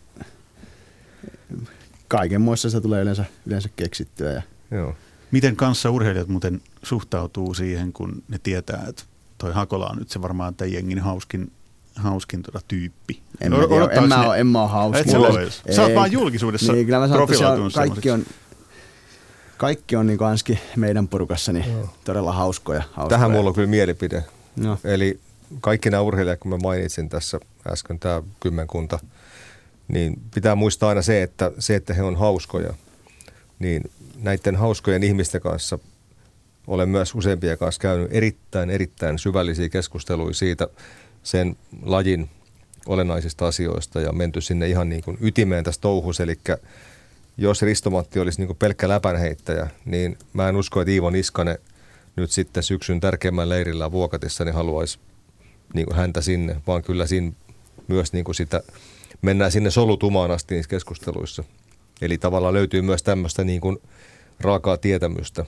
[2.09, 4.33] kaiken muissa se tulee yleensä, yleensä keksittyä.
[4.33, 4.95] Ja Joo.
[5.31, 9.03] Miten kanssa urheilijat muuten suhtautuu siihen, kun ne tietää, että
[9.39, 11.53] toi Hakola on nyt se varmaan tämän jengin hauskin,
[11.97, 13.23] hauskin tuota tyyppi?
[13.41, 14.99] En, mä tiedä, en, mä ole, en mä ole hauska.
[14.99, 15.51] Et sä, ole.
[15.71, 18.25] sä oot vaan julkisuudessa niin, kyllä mä sanon, että on, kaikki on,
[19.57, 21.65] kaikki on niin kuin meidän porukassa niin
[22.05, 23.09] todella hauskoja, hauskoja.
[23.09, 24.25] Tähän mulla on kyllä mielipide.
[24.57, 24.79] No.
[24.85, 25.21] Eli
[25.61, 27.41] kaikki nämä urheilijat, kun mä mainitsin tässä
[27.73, 28.99] äsken, tämä kymmenkunta,
[29.89, 32.75] niin pitää muistaa aina se, että se, että he on hauskoja,
[33.59, 35.79] niin näiden hauskojen ihmisten kanssa
[36.67, 40.69] olen myös useampia kanssa käynyt erittäin, erittäin syvällisiä keskusteluja siitä
[41.23, 42.31] sen lajin
[42.87, 46.21] olennaisista asioista ja menty sinne ihan niin kuin ytimeen tässä touhus.
[46.21, 46.39] Eli
[47.37, 51.59] jos Ristomatti olisi niin kuin pelkkä läpänheittäjä, niin mä en usko, että Iivo Niskanen
[52.17, 54.99] nyt sitten syksyn tärkeimmän leirillä Vuokatissa niin haluaisi
[55.75, 57.33] niin kuin häntä sinne, vaan kyllä siinä
[57.89, 58.63] myös niin kuin sitä,
[59.23, 61.45] mennään sinne solutumaan asti niissä keskusteluissa.
[62.03, 63.79] Eli tavallaan löytyy myös tämmöistä niin kuin
[64.41, 65.45] raakaa tietämystä.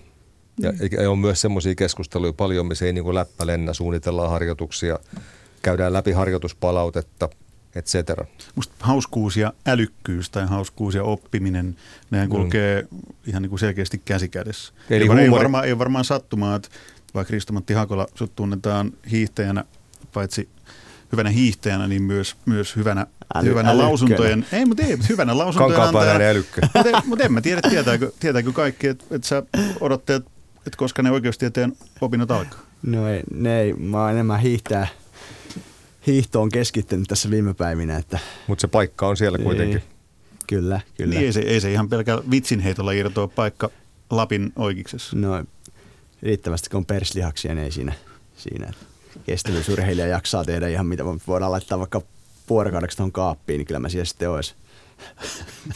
[0.58, 4.98] Ja, ja on myös semmoisia keskusteluja paljon, missä ei niin kuin läppä lennä, suunnitellaan harjoituksia,
[5.62, 7.28] käydään läpi harjoituspalautetta,
[7.74, 7.94] etc.
[8.54, 11.76] Musta hauskuus ja älykkyys tai hauskuus ja oppiminen,
[12.10, 12.30] nehän mm.
[12.30, 12.98] kulkee mm.
[13.26, 14.72] ihan niin kuin selkeästi käsikädessä.
[14.90, 15.24] Eli ei, huumori...
[15.24, 16.68] ei, varmaan, ei varmaan sattumaa, että
[17.14, 19.64] vaikka Kristomatti Hakola sut tunnetaan hiihtäjänä,
[20.12, 20.48] paitsi
[21.12, 26.24] hyvänä hiihtäjänä, niin myös, myös hyvänä, Äly, hyvänä lausuntojen, ei, mutta ei, hyvänä lausuntojen antajana.
[26.24, 26.60] älykkö.
[26.74, 29.42] Mutta en, mut en mä tiedä, tietääkö, tietääkö kaikki, että et sä
[29.80, 30.24] odotteet,
[30.56, 32.58] että koska ne oikeustieteen opinnot alkaa.
[32.82, 34.86] No ei, ne ei, mä oon enemmän hiihtää,
[36.06, 37.96] hiihtoon keskittynyt tässä viime päivinä.
[37.96, 38.18] Että...
[38.46, 39.78] Mutta se paikka on siellä kuitenkin.
[39.78, 39.84] Ei,
[40.46, 41.14] kyllä, kyllä.
[41.14, 43.70] Niin ei se, ei se ihan pelkä vitsinheitolla irtoa paikka
[44.10, 45.16] Lapin oikeuksessa.
[45.16, 45.44] No
[46.22, 47.92] riittävästi kun on perslihaksia, niin ei siinä.
[48.36, 48.72] siinä
[49.26, 52.02] kestävyysurheilija jaksaa tehdä ihan mitä voidaan laittaa vaikka
[52.50, 54.54] vuorokaudeksi tuohon kaappiin, niin kyllä mä siellä sitten olisi.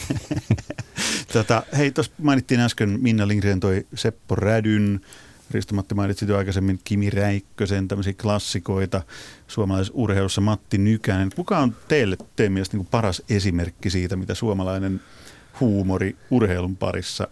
[1.33, 5.01] tota, hei, tuossa mainittiin äsken Minna Lindgren toi Seppo Rädyn,
[5.51, 9.01] Risto-Matti mainitsit jo aikaisemmin Kimi Räikkösen, tämmöisiä klassikoita,
[9.47, 11.29] suomalaisurheilussa Matti Nykänen.
[11.35, 15.01] Kuka on teille teidän mielestä niin paras esimerkki siitä, mitä suomalainen
[15.59, 17.27] huumori urheilun parissa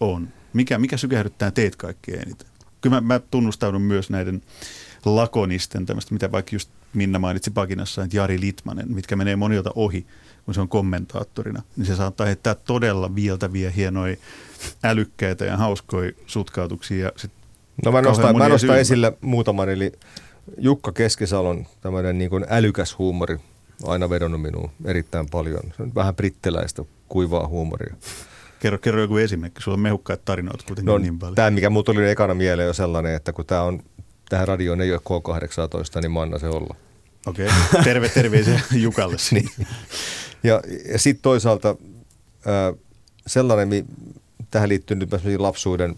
[0.00, 0.28] on?
[0.52, 2.48] Mikä, mikä sykähdyttää teet kaikkein eniten?
[2.80, 4.42] Kyllä mä, mä tunnustaudun myös näiden
[5.04, 10.06] lakonisten, tämmöistä, mitä vaikka just Minna mainitsi Pakinassa, että Jari Litmanen, mitkä menee monilta ohi,
[10.44, 14.16] kun se on kommentaattorina, niin se saattaa heittää todella vieltäviä, hienoja,
[14.84, 17.04] älykkäitä ja hauskoja sutkautuksia.
[17.04, 17.30] Ja sit
[17.84, 19.92] no mä nostan, mä nostan esille muutaman, eli
[20.58, 23.38] Jukka Keskisalon tämmöinen niin kuin älykäs huumori,
[23.86, 25.62] aina vedonnut minuun erittäin paljon.
[25.76, 27.94] Se on vähän brittiläistä kuivaa huumoria.
[28.60, 29.62] Kerro, kerro joku esimerkki.
[29.62, 31.34] Sulla on mehukkaat tarinoita kuitenkin no, niin paljon.
[31.34, 33.82] Tämä, mikä mulla tuli ekana mieleen, on sellainen, että kun tämä on
[34.28, 36.74] tähän radioon ei ole K18, niin mä annan se olla.
[37.26, 37.84] Okei, okay.
[37.84, 39.16] terve terveisiä Jukalle.
[39.30, 39.50] niin.
[40.42, 42.78] Ja, ja sitten toisaalta äh,
[43.26, 43.84] sellainen, mi,
[44.50, 45.96] tähän liittyy nyt lapsuuden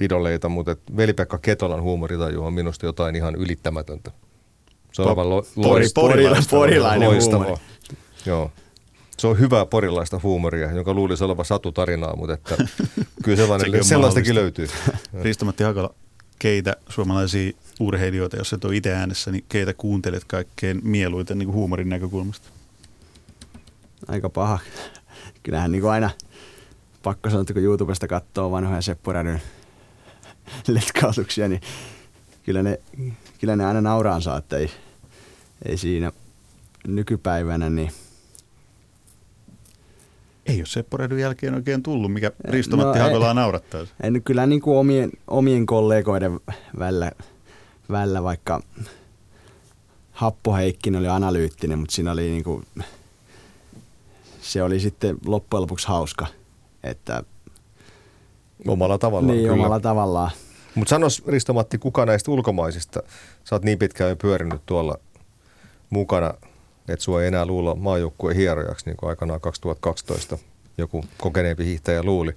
[0.00, 4.10] idoleita, mutta veli-Pekka Ketolan huumoritaju on minusta jotain ihan ylittämätöntä.
[4.92, 6.08] Se on aivan lo, loistavaa.
[6.08, 7.54] Porilainen, porilainen huumori.
[8.26, 8.50] Joo.
[9.18, 12.56] Se on hyvää porilaista huumoria, jonka luulisi olevan satutarinaa, mutta että
[13.24, 14.66] kyllä sellainen, sellaistakin löytyy.
[15.22, 15.94] Risto-Matti Hakala,
[16.38, 21.56] keitä suomalaisia urheilijoita, jos et ole itse äänessä, niin keitä kuuntelet kaikkein mieluiten niin kuin
[21.56, 22.48] huumorin näkökulmasta?
[24.08, 24.58] Aika paha.
[25.42, 26.10] Kyllähän niin kuin aina
[27.02, 29.42] pakko sanoa, että kun YouTubesta katsoo vanhoja Seppo Rädyn
[30.74, 31.60] letkautuksia, niin
[32.42, 32.80] kyllä ne,
[33.40, 34.70] kyllä ne aina nauraan saa, että ei,
[35.64, 36.12] ei siinä
[36.86, 37.90] nykypäivänä niin–
[40.48, 43.86] ei ole Seppo Redyn jälkeen oikein tullut, mikä Risto-Matti no, Hakolaa naurattaa.
[44.02, 46.40] En, kyllä niin kuin omien, omien kollegoiden
[46.78, 47.12] välillä,
[47.90, 48.60] välillä, vaikka
[50.12, 52.66] Happo Heikkinen oli analyyttinen, mutta siinä oli niin kuin,
[54.40, 56.26] se oli sitten loppujen lopuksi hauska.
[56.82, 57.22] Että,
[58.68, 59.36] omalla tavallaan.
[59.36, 59.54] Niin, kyllä.
[59.54, 60.30] omalla tavallaan.
[60.74, 63.02] Mutta sanos Risto-Matti, kuka näistä ulkomaisista,
[63.44, 64.98] sä oot niin pitkään jo pyörinyt tuolla
[65.90, 66.34] mukana–
[66.88, 70.38] että sua ei enää luulla maajoukkueen hierojaksi, niin kuin aikanaan 2012
[70.78, 72.32] joku kokeneempi hiihtäjä luuli.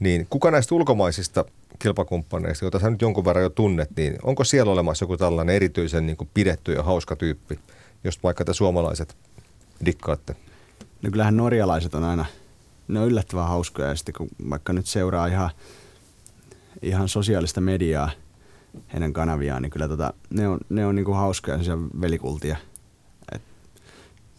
[0.00, 1.44] Niin kuka näistä ulkomaisista
[1.78, 6.06] kilpakumppaneista, joita sä nyt jonkun verran jo tunnet, niin onko siellä olemassa joku tällainen erityisen
[6.06, 7.58] niin kuin pidetty ja hauska tyyppi,
[8.04, 9.16] jos vaikka te suomalaiset
[9.84, 10.36] dikkaatte?
[11.02, 12.26] No kyllähän norjalaiset on aina,
[12.88, 15.50] ne on yllättävän hauskoja ja sitten kun vaikka nyt seuraa ihan,
[16.82, 18.10] ihan sosiaalista mediaa,
[18.92, 21.58] heidän kanaviaan, niin kyllä tota, ne on, ne on niin kuin hauskoja
[22.00, 22.56] velikultia–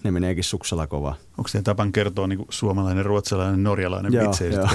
[0.03, 1.15] ne meneekin suksella kovaa.
[1.37, 4.69] Onko teidän tapan kertoa niin suomalainen, ruotsalainen, norjalainen Joo, keskenään?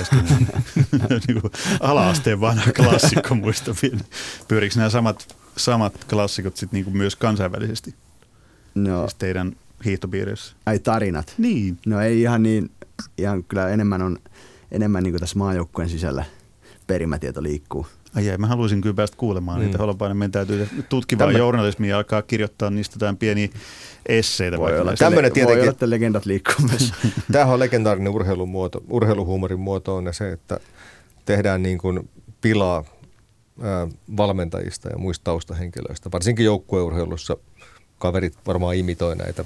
[1.28, 3.98] niin kuin ala-asteen vanha klassikko muistavia.
[4.48, 7.94] Pyöriikö nämä samat, samat klassikot sit niin kuin myös kansainvälisesti?
[8.74, 10.54] No, Siis teidän hiihtopiirissä?
[10.66, 11.34] ai tarinat.
[11.38, 11.78] Niin.
[11.86, 12.70] No ei ihan niin,
[13.18, 14.18] ihan kyllä enemmän on,
[14.70, 16.24] enemmän niin kuin tässä maajoukkueen sisällä
[16.86, 17.86] perimätieto liikkuu.
[18.14, 19.64] Ai jäi, mä haluaisin kyllä päästä kuulemaan mm.
[19.64, 19.78] niitä.
[19.78, 23.48] Holopainen, meidän täytyy tutkivaa Tämmö- journalismia ja alkaa kirjoittaa niistä jotain pieniä
[24.06, 24.58] esseitä.
[24.58, 26.92] Voi olla, että le- voi tietenkin- olla, että legendat liikkuu myös.
[27.32, 30.60] Tämähän on legendaarinen urheilumuoto, urheiluhuumorin muoto on se, että
[31.24, 32.84] tehdään niin kuin pilaa
[33.62, 36.10] ää, valmentajista ja muista taustahenkilöistä.
[36.12, 37.36] Varsinkin joukkueurheilussa
[37.98, 39.44] kaverit varmaan imitoi näitä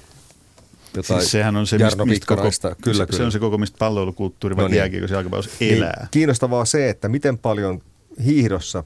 [0.97, 2.43] jotain Siis sehän on se, Jarno mistä, mistä koko.
[2.83, 3.17] Kyllä, se, kyllä.
[3.17, 4.79] se on se koko, mistä palloilukulttuuri, No niin.
[4.79, 5.97] jääkiekko jalkapallossa elää.
[6.01, 7.81] Niin, kiinnostavaa se, että miten paljon
[8.25, 8.85] hiihdossa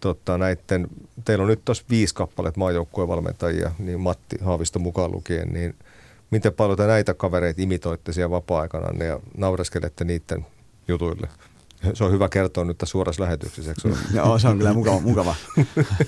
[0.00, 0.88] tota, näiden,
[1.24, 5.74] teillä on nyt tuossa viisi kappaletta maajoukkuevalmentajia, niin Matti Haavisto mukaan lukien, niin
[6.30, 10.46] miten paljon te näitä kavereita imitoitte siellä vapaa-aikana ja naureskelette niiden
[10.88, 11.28] jutuille?
[11.94, 13.96] Se on hyvä kertoa nyt tässä suorassa lähetyksessä, eikö?
[14.16, 15.00] Joo, se on kyllä mukava.
[15.00, 15.34] mukava.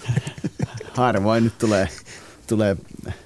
[0.95, 1.89] Harvoin nyt tulee,
[2.57, 2.77] tulee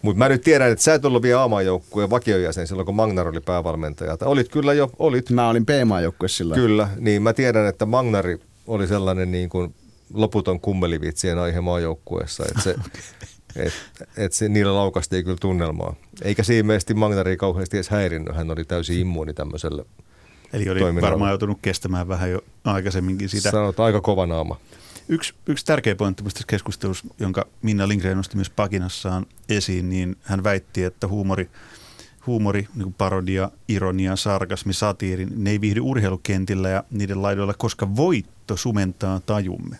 [0.03, 3.41] Mutta mä nyt tiedän, että sä et ollut vielä A-maajoukkueen vakiojäsen silloin, kun Magnar oli
[3.41, 4.17] päävalmentaja.
[4.17, 6.61] Tai Olit kyllä jo, olit Mä olin P-maajoukkuessa silloin.
[6.61, 9.75] Kyllä, niin mä tiedän, että Magnari oli sellainen niin kuin
[10.15, 12.75] loputon kummelivitsien aihe maajoukkueessa, että se,
[13.67, 13.73] et,
[14.17, 15.95] et se, niillä laukasti ei kyllä tunnelmaa.
[16.23, 19.85] Eikä se ilmeisesti Magnari kauheasti edes häirinnyt, hän oli täysin immuuni tämmöiselle,
[20.53, 23.51] Eli oli varmaan joutunut kestämään vähän jo aikaisemminkin sitä.
[23.51, 24.57] sanotaan aika kova naama.
[25.09, 30.45] Yksi, yksi tärkeä pointti tässä keskustelussa, jonka Minna Lindgren nosti myös pakinassaan esiin, niin hän
[30.45, 31.51] väitti, että huumori,
[32.27, 38.57] huumori niin parodia, ironia, sarkasmi, satiiri, ne ei viihdy urheilukentillä ja niiden laidoilla, koska voitto
[38.57, 39.79] sumentaa tajumme.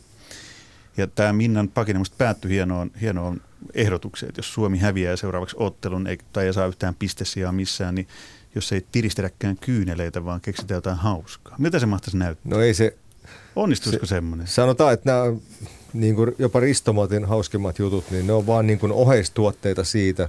[0.97, 3.41] Ja tämä Minnan pakina päättyi hienoon, hienoon
[3.75, 8.09] ehdotukseen, että jos Suomi häviää seuraavaksi ottelun ei, tai ei saa yhtään pistesijaa missään, niin
[8.55, 11.57] jos ei tiristetäkään kyyneleitä, vaan keksitään jotain hauskaa.
[11.59, 12.51] Miltä se mahtaisi näyttää?
[12.51, 12.97] No ei se,
[13.57, 14.47] Onnistuisiko semmoinen?
[14.47, 15.37] sanotaan, että nämä
[15.93, 20.29] niin kuin jopa Ristomatin hauskimmat jutut, niin ne on vaan niin kuin oheistuotteita siitä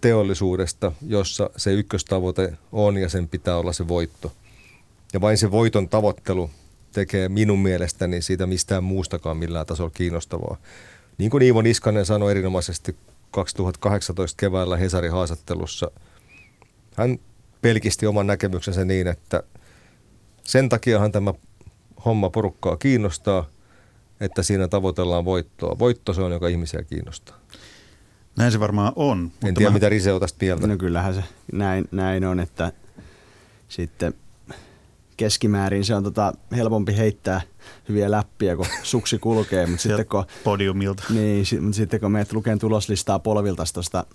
[0.00, 4.32] teollisuudesta, jossa se ykköstavoite on ja sen pitää olla se voitto.
[5.12, 6.50] Ja vain se voiton tavoittelu
[6.92, 10.56] tekee minun mielestäni siitä mistään muustakaan millään tasolla kiinnostavaa.
[11.18, 12.96] Niin kuin Iivo Niskanen sanoi erinomaisesti
[13.30, 15.90] 2018 keväällä Hesarin haastattelussa,
[16.94, 17.18] hän
[17.62, 19.42] pelkisti oman näkemyksensä niin, että
[20.44, 21.34] sen takiahan tämä
[22.06, 23.46] homma porukkaa kiinnostaa,
[24.20, 25.78] että siinä tavoitellaan voittoa.
[25.78, 27.36] Voitto se on, joka ihmisiä kiinnostaa.
[28.38, 29.18] Näin se varmaan on.
[29.18, 30.66] En mutta tiedä, mä- mitä Rise on tästä mieltä.
[30.66, 32.72] No kyllähän se näin, näin on, että
[33.68, 34.14] sitten
[35.16, 37.40] keskimäärin se on tota helpompi heittää
[37.88, 41.02] hyviä läppiä, kun suksi kulkee, mutta sitten kun, podiumilta.
[41.10, 44.06] niin, mutta sitten kun meet lukeen tuloslistaa polvilta tuosta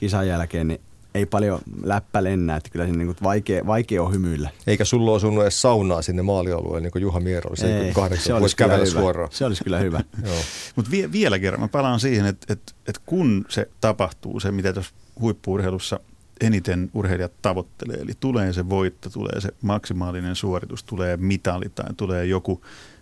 [0.00, 0.80] kisan jälkeen, niin
[1.16, 4.50] ei paljon läppä lennä, että kyllä siinä niin vaikea, vaikea on hymyillä.
[4.66, 7.56] Eikä sulla osunut edes saunaa sinne maalialueelle, niin kuin Juha Miero oli.
[7.56, 9.00] Se ei, kahdeksan, voisi kyllä kävellä hyvä.
[9.00, 9.28] suoraan.
[9.32, 10.00] Se olisi kyllä hyvä.
[10.26, 10.36] Joo.
[10.76, 14.72] Mutta vie, vielä kerran, mä palaan siihen, että et, et kun se tapahtuu, se mitä
[14.72, 16.00] tuossa huippuurheilussa
[16.40, 22.26] eniten urheilijat tavoittelee, eli tulee se voitto, tulee se maksimaalinen suoritus, tulee mitali tai tulee
[22.26, 22.60] joku,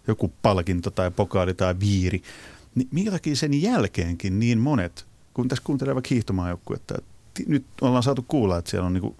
[0.08, 2.22] joku palkinto tai pokaali tai viiri,
[2.74, 7.13] niin minkä takia sen jälkeenkin niin monet, kun tässä kuuntelee vaikka hiihtomaajoukkuetta, että
[7.46, 9.16] nyt ollaan saatu kuulla, että siellä on niinku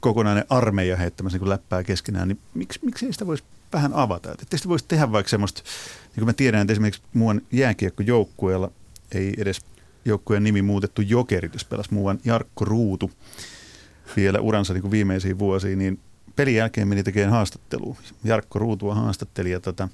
[0.00, 4.32] kokonainen armeija heittämässä niin läppää keskenään, niin miksi, miksi ei sitä voisi vähän avata?
[4.32, 5.62] Että sitä voisi tehdä vaikka semmoista,
[6.02, 8.70] niin kuin mä tiedän, että esimerkiksi muuan jääkiekkojoukkueella
[9.12, 9.60] ei edes
[10.04, 13.10] joukkueen nimi muutettu Jokerit, jos pelasi muuan Jarkko Ruutu
[14.16, 16.00] vielä uransa niin kuin viimeisiin vuosiin, niin
[16.36, 17.96] pelin jälkeen meni tekemään haastattelua.
[18.24, 19.88] Jarkko Ruutua haastatteli ja tota,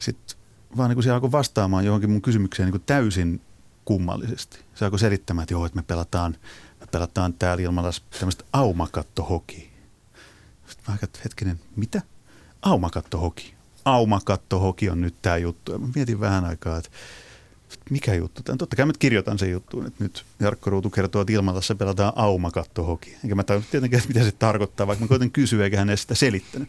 [0.00, 0.36] sitten
[0.76, 3.40] vaan niin kuin alkoi vastaamaan johonkin mun kysymykseen niin kuin täysin
[3.84, 4.58] kummallisesti.
[4.74, 6.36] Se alkoi selittämään, että joo, että me pelataan,
[6.80, 9.68] me pelataan täällä Ilmalassa tämmöistä aumakattohokia.
[10.66, 12.02] Sitten mä ajattelin, hetkinen, mitä?
[12.62, 13.54] Aumakattohoki.
[13.84, 15.72] Aumakattohoki on nyt tämä juttu.
[15.72, 16.90] Ja mä mietin vähän aikaa, että
[17.90, 18.56] mikä juttu tämä.
[18.56, 23.16] Totta kai mä kirjoitan sen juttuun, että nyt Jarkko Ruutu kertoo, että Ilmalassa pelataan aumakattohoki.
[23.24, 26.02] Enkä mä tajunnut tietenkään, että mitä se tarkoittaa, vaikka mä koitin kysyä, eikä hän edes
[26.02, 26.68] sitä selittänyt.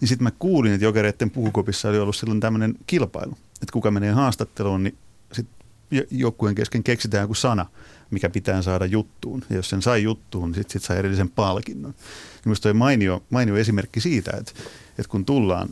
[0.00, 4.12] Niin sitten mä kuulin, että jokereiden puhukopissa oli ollut silloin tämmöinen kilpailu, että kuka menee
[4.12, 4.98] haastatteluun, niin
[6.10, 7.66] joukkueen kesken keksitään joku sana,
[8.10, 9.44] mikä pitää saada juttuun.
[9.50, 11.94] Ja jos sen sai juttuun, niin sitten sit sai erillisen palkinnon.
[12.44, 14.52] Minusta toi mainio, mainio esimerkki siitä, että,
[14.90, 15.68] että kun tullaan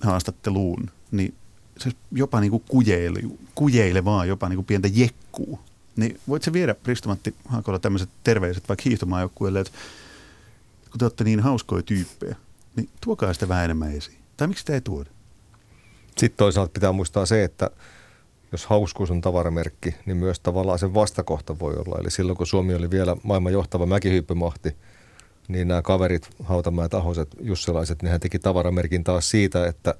[0.00, 1.34] haastatteluun, niin
[1.78, 3.20] se jopa niin kuin kujeile,
[3.54, 5.60] kujeilevaa, jopa niin kuin pientä jekkuu.
[5.96, 9.72] Niin voit se viedä, Ristomatti Haakola, tämmöiset terveiset vaikka hiihtomaajoukkueelle, että
[10.90, 12.36] kun te olette niin hauskoja tyyppejä,
[12.76, 14.18] niin tuokaa sitä vähän enemmän esiin.
[14.36, 15.10] Tai miksi sitä ei tuoda?
[16.18, 17.70] Sitten toisaalta pitää muistaa se, että
[18.52, 21.98] jos hauskuus on tavaramerkki, niin myös tavallaan sen vastakohta voi olla.
[22.00, 24.76] Eli silloin kun Suomi oli vielä maailman johtava mäkihyppymahti,
[25.48, 29.94] niin nämä kaverit, Hautamäen tahoiset, Jussilaiset, nehän teki tavaramerkin taas siitä, että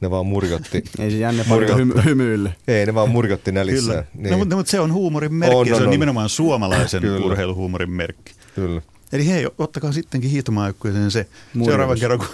[0.00, 0.84] ne vaan murjotti.
[0.98, 2.54] Ei se jänne paljon hymy- hymyille.
[2.68, 4.04] Ei, ne vaan murjotti nälissään.
[4.04, 4.22] Kyllä.
[4.22, 4.32] Niin.
[4.32, 5.90] No, mutta, mutta se on huumorin merkki On, ja se on, on on.
[5.90, 7.26] nimenomaan suomalaisen Kyllä.
[7.26, 8.32] urheiluhuumorin merkki.
[8.54, 8.82] Kyllä.
[9.12, 11.66] Eli hei, ottakaa sittenkin hiihtomaajoukkueeseen se Murjotus.
[11.70, 12.28] seuraavan kerran, kun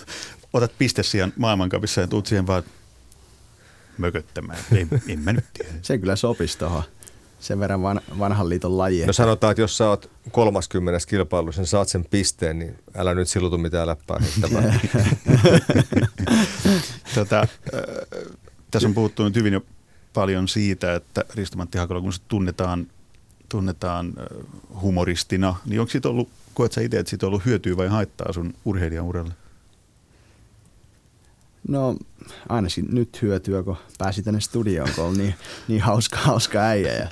[0.53, 2.63] otat pistesijan maailmankapissa ja tuut siihen vaan
[3.99, 4.59] mököttämään.
[4.73, 5.71] En, en mä nyt tiedä.
[5.83, 6.83] Se kyllä sopisi tuohon.
[7.41, 9.07] Sen verran van, vanhan liiton laji.
[9.07, 13.29] No sanotaan, että jos sä oot 30 kilpailussa, niin saat sen pisteen, niin älä nyt
[13.29, 14.81] silutu mitään läppää heittämään.
[17.15, 17.49] Tota, äh,
[18.71, 19.61] tässä on puhuttu nyt hyvin jo
[20.15, 22.87] paljon siitä, että Risto-Matti Hakola, kun se tunnetaan,
[23.49, 24.25] tunnetaan äh,
[24.83, 28.33] humoristina, niin onko siitä ollut, koet sä itse, että siitä on ollut hyötyä vai haittaa
[28.33, 29.35] sun urheilijan uralle?
[31.69, 31.97] No
[32.49, 35.35] ainakin nyt hyötyä, kun pääsi tänne studioon, kun on niin,
[35.69, 36.93] niin hauska, hauska äijä.
[36.93, 37.09] Ja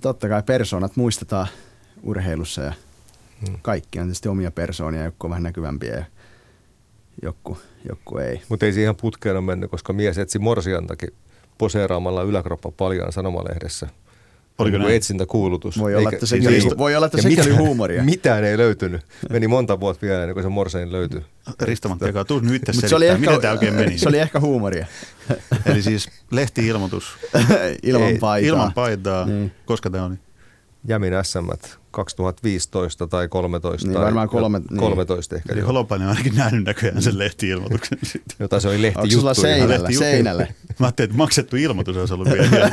[0.00, 1.46] totta kai persoonat muistetaan
[2.02, 2.72] urheilussa ja
[3.62, 6.04] kaikki on tietysti omia persoonia, joku on vähän näkyvämpiä ja
[7.22, 8.42] joku, joku ei.
[8.48, 11.10] Mutta ei siihen ihan putkeen ole mennyt, koska mies etsi morsiantakin
[11.58, 13.88] poseeraamalla yläkroppa paljon sanomalehdessä.
[14.58, 14.96] Oliko Niin näin?
[14.96, 15.78] Etsintäkuulutus.
[15.78, 18.02] Voi olla, että sekin siis- oli- voi olla, että sekin mitään- oli huumoria.
[18.14, 19.00] Mitään ei löytynyt.
[19.30, 21.20] Meni monta vuotta vielä ennen kuin se morsein löytyi.
[21.62, 23.98] Risto-Matti Hakola, tuu nyt Mut se oli ehkä, miten tämä oikein meni.
[23.98, 24.86] se oli ehkä huumoria.
[25.66, 27.04] Eli siis lehti-ilmoitus
[27.82, 28.48] ilman paitaa.
[28.48, 29.26] ilman paitaa.
[29.26, 29.52] Niin.
[29.64, 30.14] Koska tämä oli?
[30.88, 31.46] Jämin SM
[31.96, 33.86] 2015 tai 13.
[33.86, 34.80] Niin, tai varmaan kolme- niin.
[34.80, 35.52] 13 ehkä.
[35.52, 35.60] Eli.
[35.60, 38.36] Holopainen on ainakin nähnyt näköjään sen lehti-ilmoituksen sitten.
[38.44, 39.74] Jota se oli lehti Onko sulla seinällä?
[39.74, 39.98] Lehtijuttu.
[39.98, 40.54] seinälle.
[40.78, 42.70] Mä ajattelin, että maksettu ilmoitus olisi ollut vielä.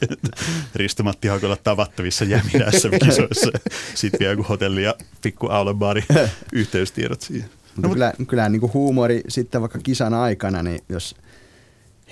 [0.74, 3.50] Risto-Matti Hakola tavattavissa Jäminässä kisoissa.
[3.94, 6.04] Sitten vielä joku hotelli ja pikku aulebaari
[6.52, 7.50] yhteystiedot siihen.
[7.76, 11.14] Mutta no, kyllä, kyllähän niin huumori sitten vaikka kisan aikana, niin jos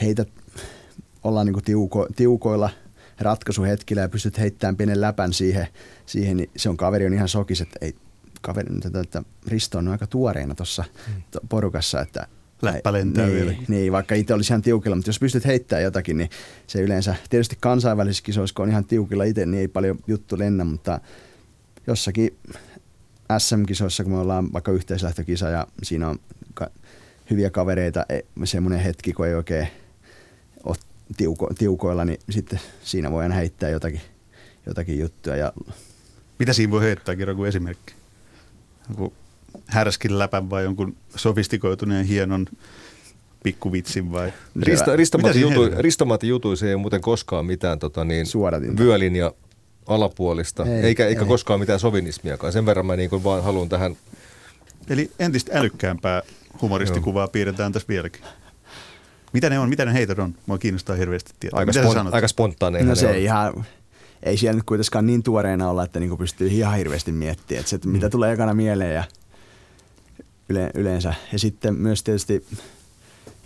[0.03, 0.29] heität,
[1.25, 2.71] ollaan niin tiuko, tiukoilla
[3.21, 5.67] ratkaisuhetkillä ja pystyt heittämään pienen läpän siihen,
[6.07, 7.95] siihen niin se on kaveri on ihan sokis, että ei,
[8.41, 10.85] kaveri, että, että Risto on aika tuoreena tuossa
[11.49, 12.27] porukassa, että
[12.63, 13.65] Läppä lentää niin, vieläkin.
[13.69, 16.31] niin, vaikka itse olisi ihan tiukilla, mutta jos pystyt heittämään jotakin, niin
[16.67, 20.65] se yleensä, tietysti kansainvälisissä kisoissa, kun on ihan tiukilla itse, niin ei paljon juttu lennä,
[20.65, 21.01] mutta
[21.87, 22.37] jossakin
[23.39, 26.19] SM-kisoissa, kun me ollaan vaikka yhteislähtökisa ja siinä on
[26.55, 26.71] ka-
[27.31, 29.69] hyviä kavereita, e- semmoinen hetki, kun ei oikein
[31.17, 34.01] tiuko- tiukoilla, niin sitten siinä voi aina heittää jotakin,
[34.67, 35.37] jotakin juttuja.
[35.37, 35.53] Ja
[36.39, 37.95] Mitä siinä voi heittää, kerro kuin esimerkki?
[38.89, 39.13] Joku
[39.67, 42.47] härskin läpän vai jonkun sofistikoituneen hienon
[43.43, 44.33] pikkuvitsin vai?
[44.63, 45.85] Risto, Mitä Ristomatti, siinä jutui, heitetään?
[45.85, 48.83] Ristomatti jutuissa ei ole muuten koskaan mitään tota, niin, Suodatinta.
[48.83, 49.33] vyölinja
[49.87, 51.27] alapuolista, Ei, eikä, eikä ei.
[51.27, 52.53] koskaan mitään sovinismiakaan.
[52.53, 53.97] Sen verran mä niin kuin vaan haluan tähän
[54.89, 56.23] Eli entistä älykkäämpää
[56.63, 58.23] humoristikuvaa piirretään tässä vieläkin.
[59.35, 60.35] Mitä ne on, mitä ne heitot on?
[60.47, 61.59] Mua kiinnostaa hirveästi tietää.
[61.59, 62.15] aika, mitä spon, sanot?
[62.15, 62.85] aika spontaaneja.
[62.85, 63.17] no se ne on.
[63.17, 63.65] ei ihan,
[64.23, 67.77] ei siellä nyt kuitenkaan niin tuoreena olla, että niinku pystyy ihan hirveästi miettimään, että, se,
[67.77, 69.05] että mitä tulee ekana mieleen ja
[70.49, 71.15] yle, yleensä.
[71.33, 72.47] Ja sitten myös tietysti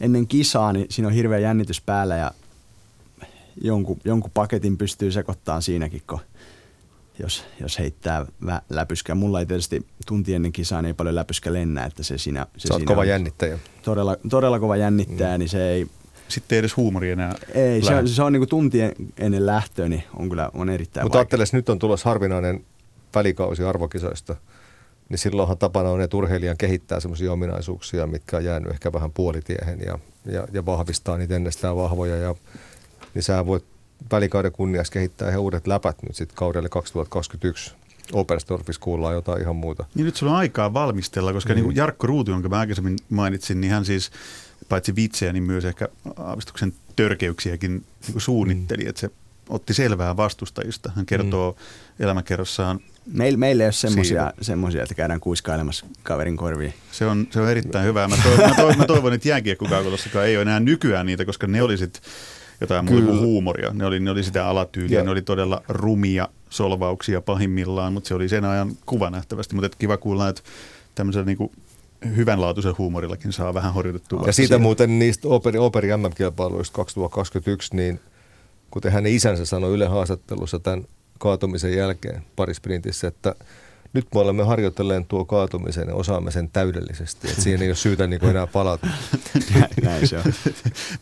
[0.01, 2.31] ennen kisaa, niin siinä on hirveä jännitys päällä ja
[3.61, 6.21] jonkun, jonkun paketin pystyy sekoittamaan siinäkin, kun
[7.19, 9.15] jos, jos heittää vä- läpyskää.
[9.15, 12.69] Mulla ei tietysti tunti ennen kisaa niin ei paljon läpyskä lennä, että se siinä, se
[12.69, 13.59] Sä oot siinä kova on jännittäjä.
[13.83, 15.39] Todella, todella kova jännittää, mm.
[15.39, 15.87] niin se ei,
[16.29, 17.35] Sitten ei edes huumori enää.
[17.55, 18.01] ei, se lähde.
[18.01, 18.79] on, se on niinku tunti
[19.19, 21.21] ennen lähtöä, niin on kyllä on erittäin Mutta vaikea.
[21.21, 22.65] ajattele, että nyt on tulossa harvinainen
[23.15, 24.37] välikausi arvokisoista,
[25.09, 29.81] niin silloinhan tapana on, että urheilijan kehittää sellaisia ominaisuuksia, mitkä on jäänyt ehkä vähän puolitiehen
[29.87, 32.17] ja, ja, ja vahvistaa niitä ennestään vahvoja.
[32.17, 32.35] Ja,
[33.15, 33.65] niin sä voit
[34.11, 37.73] välikauden kunniaksi kehittää ihan uudet läpät nyt sitten kaudelle 2021.
[38.13, 39.85] Oberstdorfissa kuullaan jotain ihan muuta.
[39.95, 41.55] Niin nyt sulla on aikaa valmistella, koska mm.
[41.55, 44.11] niin kuin Jarkko Ruutu, jonka mä aikaisemmin mainitsin, niin hän siis
[44.69, 48.89] paitsi vitsejä, niin myös ehkä aavistuksen törkeyksiäkin niin kuin suunnitteli, mm.
[48.89, 49.11] että se
[49.49, 50.93] otti selvää vastustajista.
[50.97, 52.05] Hän kertoo mm.
[52.05, 52.81] elämäkerrossaan,
[53.13, 54.45] Meil, meillä ei ole semmosia, Siitä.
[54.45, 56.75] semmosia, että käydään kuiskailemassa kaverin korviin.
[56.93, 58.09] se on, se on erittäin hyvää.
[58.09, 61.63] Mä toivon, mä toivon, mä toivon että jääkiekkokaukalossa ei ole enää nykyään niitä, koska ne
[61.63, 61.77] oli
[62.61, 63.71] jotain muuta kuin huumoria.
[63.73, 68.15] Ne oli, ne oli sitä alatyyliä, Ja- ne oli todella rumia solvauksia pahimmillaan, mutta se
[68.15, 69.55] oli sen ajan kuva nähtävästi.
[69.55, 70.43] Mutta kiva kuulla, että
[70.95, 71.51] tämmöisellä niin
[72.17, 74.23] hyvänlaatuisella huumorillakin saa vähän horjutettua.
[74.27, 78.01] Ja siitä muuten niistä Operi, Operi MM-kilpailuista 2021, niin
[78.71, 80.85] kuten hänen isänsä sanoi Yle haastattelussa tämän
[81.19, 83.35] kaatumisen jälkeen parisprintissä, että
[83.99, 87.29] nyt me olemme harjoitelleen tuo kaatumisen ja osaamme sen täydellisesti.
[87.31, 88.87] Että siihen ei ole syytä niin kuin enää palata.
[89.55, 90.25] Näin, näin se on.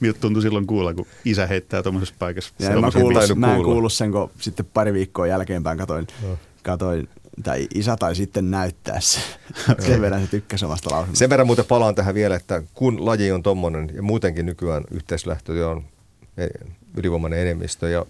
[0.00, 2.54] Miltä tuntui silloin kuulla, kun isä heittää tuommoisessa paikassa.
[2.58, 3.72] Ja en mä, kuullut- mä en kuulla.
[3.72, 6.38] kuullut sen, kun sitten pari viikkoa jälkeenpäin katoin, Joo.
[6.62, 7.08] katoin
[7.42, 9.20] tai isä tai sitten näyttää se.
[9.86, 11.18] Sen verran se tykkäsi omasta lausunnosta.
[11.18, 15.68] Sen verran muuten palaan tähän vielä, että kun laji on tommonen ja muutenkin nykyään yhteislähtö
[15.68, 15.84] on
[16.36, 16.46] e-
[16.96, 18.06] ylivoimainen enemmistö ja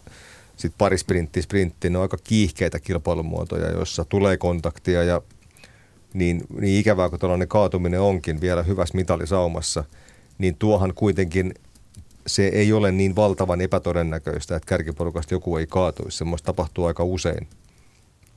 [0.57, 5.23] sitten pari sprintti, sprintti, ne on aika kiihkeitä kilpailumuotoja, joissa tulee kontaktia ja
[6.15, 9.85] niin, niin ikävää kuin tällainen kaatuminen onkin vielä hyvässä mitalisaumassa,
[10.39, 11.55] niin tuohan kuitenkin
[12.27, 16.19] se ei ole niin valtavan epätodennäköistä, että kärkiporukasta joku ei kaatuisi.
[16.19, 17.49] Semmoista tapahtuu aika usein.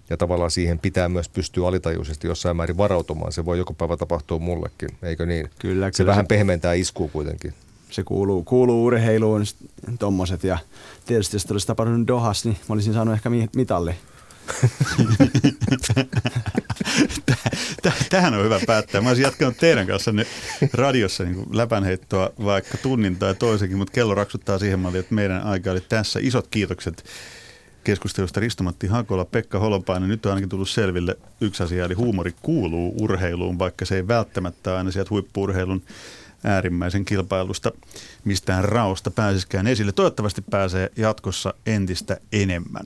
[0.09, 3.31] Ja tavallaan siihen pitää myös pystyä alitajuisesti jossain määrin varautumaan.
[3.31, 5.49] Se voi joku päivä tapahtua mullekin, eikö niin?
[5.59, 7.53] Kyllä, se kyllä vähän pehmentää iskua kuitenkin.
[7.89, 9.43] Se kuuluu, kuuluu urheiluun
[9.99, 10.43] tuommoiset.
[10.43, 10.57] Ja
[11.05, 13.95] tietysti jos olisi tapahtunut Dohas, niin mä olisin saanut ehkä mi- mitalli.
[17.87, 19.01] Täh- Tähän on hyvä päättää.
[19.01, 20.11] Mä olisin jatkanut teidän kanssa
[20.73, 25.71] radiossa niin läpänheittoa vaikka tunnin tai toisenkin, mutta kello raksuttaa siihen malliin, että meidän aika
[25.71, 26.19] oli tässä.
[26.23, 27.03] Isot kiitokset
[27.83, 30.09] keskustelusta Ristomatti Hakola, Pekka Holopainen.
[30.09, 34.77] Nyt on ainakin tullut selville yksi asia, eli huumori kuuluu urheiluun, vaikka se ei välttämättä
[34.77, 35.81] aina sieltä huippuurheilun
[36.43, 37.71] äärimmäisen kilpailusta
[38.25, 39.91] mistään raosta pääsiskään esille.
[39.91, 42.85] Toivottavasti pääsee jatkossa entistä enemmän.